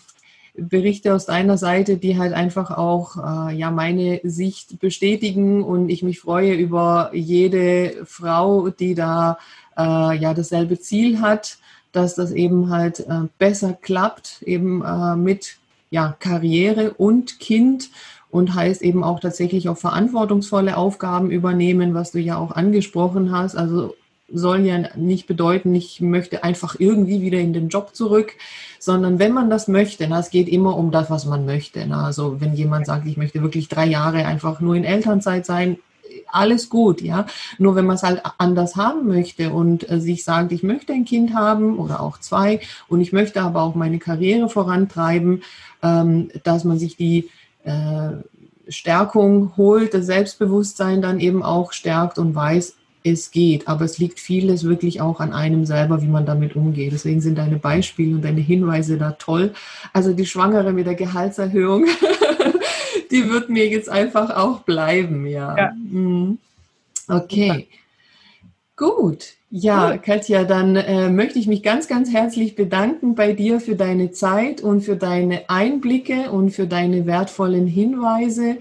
Berichte 0.62 1.14
aus 1.14 1.26
deiner 1.26 1.58
Seite, 1.58 1.98
die 1.98 2.18
halt 2.18 2.34
einfach 2.34 2.72
auch 2.72 3.18
äh, 3.50 3.56
ja 3.56 3.72
meine 3.72 4.22
Sicht 4.24 4.80
bestätigen 4.80 5.64
und 5.64 5.90
ich 5.90 6.04
mich 6.04 6.20
freue 6.20 6.54
über 6.54 7.12
jede 7.14 8.06
Frau, 8.06 8.70
die 8.70 8.96
da 8.96 9.38
äh, 9.78 10.18
ja 10.18 10.34
dasselbe 10.34 10.80
Ziel 10.80 11.22
hat, 11.22 11.58
dass 11.92 12.16
das 12.16 12.32
eben 12.32 12.70
halt 12.70 13.02
äh, 13.02 13.28
besser 13.38 13.74
klappt, 13.74 14.42
eben 14.44 14.84
äh, 14.84 15.16
mit 15.16 15.58
ja 15.90 16.16
Karriere 16.20 16.92
und 16.92 17.40
Kind 17.40 17.90
und 18.30 18.54
heißt 18.54 18.82
eben 18.82 19.04
auch 19.04 19.20
tatsächlich 19.20 19.70
auch 19.70 19.78
verantwortungsvolle 19.78 20.78
Aufgaben 20.78 21.32
übernehmen, 21.32 21.94
was 21.94 22.12
du 22.12 22.20
ja 22.20 22.38
auch 22.38 22.52
angesprochen 22.52 23.32
hast. 23.32 23.56
Also 23.56 23.96
soll 24.34 24.66
ja 24.66 24.96
nicht 24.96 25.28
bedeuten, 25.28 25.74
ich 25.76 26.02
möchte 26.02 26.44
einfach 26.44 26.76
irgendwie 26.80 27.22
wieder 27.22 27.40
in 27.40 27.54
den 27.54 27.70
Job 27.70 27.96
zurück, 27.96 28.34
sondern 28.80 29.20
wenn 29.20 29.34
man 29.34 29.50
das 29.50 29.68
möchte, 29.68 30.08
na, 30.08 30.20
es 30.20 30.30
geht 30.30 30.48
immer 30.48 30.78
um 30.78 30.92
das, 30.92 31.10
was 31.10 31.26
man 31.26 31.46
möchte. 31.46 31.86
Na, 31.88 32.06
also 32.06 32.40
wenn 32.40 32.54
jemand 32.54 32.86
sagt, 32.86 33.08
ich 33.08 33.18
möchte 33.18 33.42
wirklich 33.42 33.68
drei 33.68 33.86
Jahre 33.86 34.26
einfach 34.26 34.60
nur 34.60 34.76
in 34.76 34.84
Elternzeit 34.84 35.46
sein, 35.46 35.78
alles 36.32 36.70
gut, 36.70 37.02
ja. 37.02 37.26
Nur 37.58 37.76
wenn 37.76 37.86
man 37.86 37.96
es 37.96 38.04
halt 38.04 38.22
anders 38.38 38.76
haben 38.76 39.08
möchte 39.08 39.52
und 39.52 39.90
äh, 39.90 40.00
sich 40.00 40.24
sagt, 40.24 40.52
ich 40.52 40.64
möchte 40.64 40.94
ein 40.94 41.06
Kind 41.06 41.34
haben 41.34 41.78
oder 41.78 42.02
auch 42.02 42.20
zwei 42.20 42.62
und 42.88 43.02
ich 43.02 43.14
möchte 43.14 43.42
aber 43.42 43.62
auch 43.62 43.76
meine 43.76 44.00
Karriere 44.00 44.50
vorantreiben, 44.50 45.44
ähm, 45.82 46.30
dass 46.44 46.64
man 46.64 46.78
sich 46.78 46.98
die 46.98 47.30
äh, 47.64 48.12
Stärkung 48.68 49.54
holt, 49.58 49.94
das 49.94 50.06
Selbstbewusstsein 50.06 51.02
dann 51.02 51.20
eben 51.20 51.44
auch 51.44 51.74
stärkt 51.74 52.20
und 52.20 52.36
weiß, 52.36 52.76
es 53.04 53.32
geht, 53.32 53.68
aber 53.68 53.86
es 53.86 53.98
liegt 53.98 54.20
vieles 54.20 54.64
wirklich 54.64 55.02
auch 55.02 55.20
an 55.20 55.32
einem 55.32 55.66
selber, 55.66 56.02
wie 56.02 56.08
man 56.08 56.26
damit 56.26 56.56
umgeht. 56.56 56.92
Deswegen 56.92 57.22
sind 57.22 57.38
deine 57.38 57.58
Beispiele 57.58 58.16
und 58.16 58.24
deine 58.24 58.42
Hinweise 58.42 58.98
da 58.98 59.12
toll. 59.12 59.54
Also 59.94 60.14
die 60.14 60.26
Schwangere 60.26 60.74
mit 60.74 60.86
der 60.86 60.96
Gehaltserhöhung, 60.96 61.86
die 63.12 63.30
wird 63.30 63.50
mir 63.50 63.68
jetzt 63.68 63.90
einfach 63.90 64.36
auch 64.36 64.62
bleiben, 64.62 65.26
ja. 65.28 65.58
ja. 65.58 65.72
Mhm. 65.74 66.40
Okay. 67.08 67.68
Gut. 68.76 69.34
Ja, 69.52 69.98
Katja, 69.98 70.44
dann 70.44 70.76
äh, 70.76 71.10
möchte 71.10 71.40
ich 71.40 71.48
mich 71.48 71.64
ganz, 71.64 71.88
ganz 71.88 72.14
herzlich 72.14 72.56
bedanken 72.56 73.16
bei 73.16 73.34
dir 73.34 73.60
für 73.60 73.76
deine 73.76 74.12
Zeit 74.12 74.62
und 74.62 74.82
für 74.82 74.96
deine 74.96 75.50
Einblicke 75.50 76.30
und 76.30 76.52
für 76.52 76.68
deine 76.68 77.08
wertvollen 77.08 77.66
Hinweise 77.66 78.58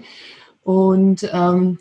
und 0.63 1.29
ähm, 1.31 1.77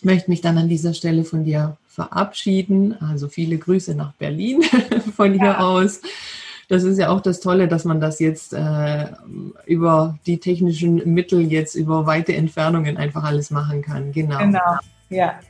möchte 0.00 0.30
mich 0.30 0.42
dann 0.42 0.58
an 0.58 0.68
dieser 0.68 0.94
Stelle 0.94 1.24
von 1.24 1.44
dir 1.44 1.76
verabschieden. 1.96 2.94
Also 3.00 3.28
viele 3.28 3.58
Grüße 3.58 3.94
nach 3.94 4.12
Berlin 4.12 4.62
von 5.16 5.32
hier 5.32 5.44
ja. 5.44 5.58
aus. 5.58 6.02
Das 6.68 6.84
ist 6.84 6.98
ja 6.98 7.08
auch 7.08 7.20
das 7.20 7.40
Tolle, 7.40 7.68
dass 7.68 7.84
man 7.84 8.00
das 8.00 8.20
jetzt 8.20 8.52
äh, 8.52 9.06
über 9.64 10.18
die 10.26 10.38
technischen 10.38 11.14
Mittel 11.14 11.40
jetzt 11.40 11.74
über 11.74 12.06
weite 12.06 12.34
Entfernungen 12.34 12.96
einfach 12.96 13.24
alles 13.24 13.50
machen 13.50 13.82
kann. 13.82 14.12
Genau. 14.12 14.38
Genau, 14.38 14.78
ja. 15.08 15.40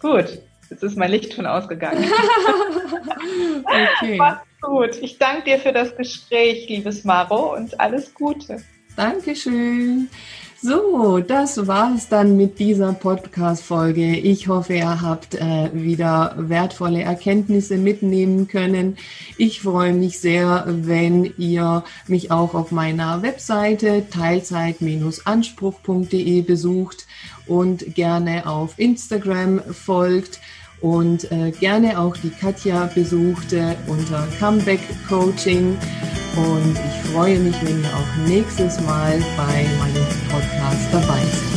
Gut, 0.00 0.40
jetzt 0.70 0.82
ist 0.82 0.96
mein 0.96 1.10
Licht 1.10 1.34
schon 1.34 1.46
ausgegangen. 1.46 2.04
okay. 3.64 4.20
Gut, 4.60 5.02
ich 5.02 5.18
danke 5.18 5.44
dir 5.44 5.58
für 5.58 5.72
das 5.72 5.96
Gespräch, 5.96 6.68
liebes 6.68 7.04
Maro, 7.04 7.56
und 7.56 7.80
alles 7.80 8.14
Gute. 8.14 8.62
Dankeschön. 8.94 10.08
So, 10.64 11.18
das 11.18 11.66
war 11.66 11.92
es 11.96 12.08
dann 12.08 12.36
mit 12.36 12.60
dieser 12.60 12.92
Podcast-Folge. 12.92 14.16
Ich 14.16 14.46
hoffe, 14.46 14.74
ihr 14.74 15.02
habt 15.02 15.34
äh, 15.34 15.70
wieder 15.72 16.36
wertvolle 16.38 17.02
Erkenntnisse 17.02 17.78
mitnehmen 17.78 18.46
können. 18.46 18.96
Ich 19.38 19.60
freue 19.60 19.92
mich 19.92 20.20
sehr, 20.20 20.62
wenn 20.68 21.34
ihr 21.36 21.82
mich 22.06 22.30
auch 22.30 22.54
auf 22.54 22.70
meiner 22.70 23.22
Webseite 23.22 24.06
teilzeit-anspruch.de 24.08 26.42
besucht 26.42 27.08
und 27.48 27.96
gerne 27.96 28.46
auf 28.46 28.74
Instagram 28.76 29.62
folgt 29.64 30.38
und 30.82 31.30
äh, 31.30 31.52
gerne 31.52 31.98
auch 31.98 32.16
die 32.16 32.30
Katja 32.30 32.90
besuchte 32.94 33.76
unter 33.86 34.26
Comeback 34.38 34.80
Coaching. 35.08 35.78
Und 36.36 36.76
ich 36.76 37.10
freue 37.12 37.38
mich, 37.38 37.54
wenn 37.62 37.82
ihr 37.82 37.88
auch 37.88 38.28
nächstes 38.28 38.80
Mal 38.80 39.22
bei 39.36 39.64
meinem 39.78 40.06
Podcast 40.30 40.88
dabei 40.92 41.20
seid. 41.20 41.51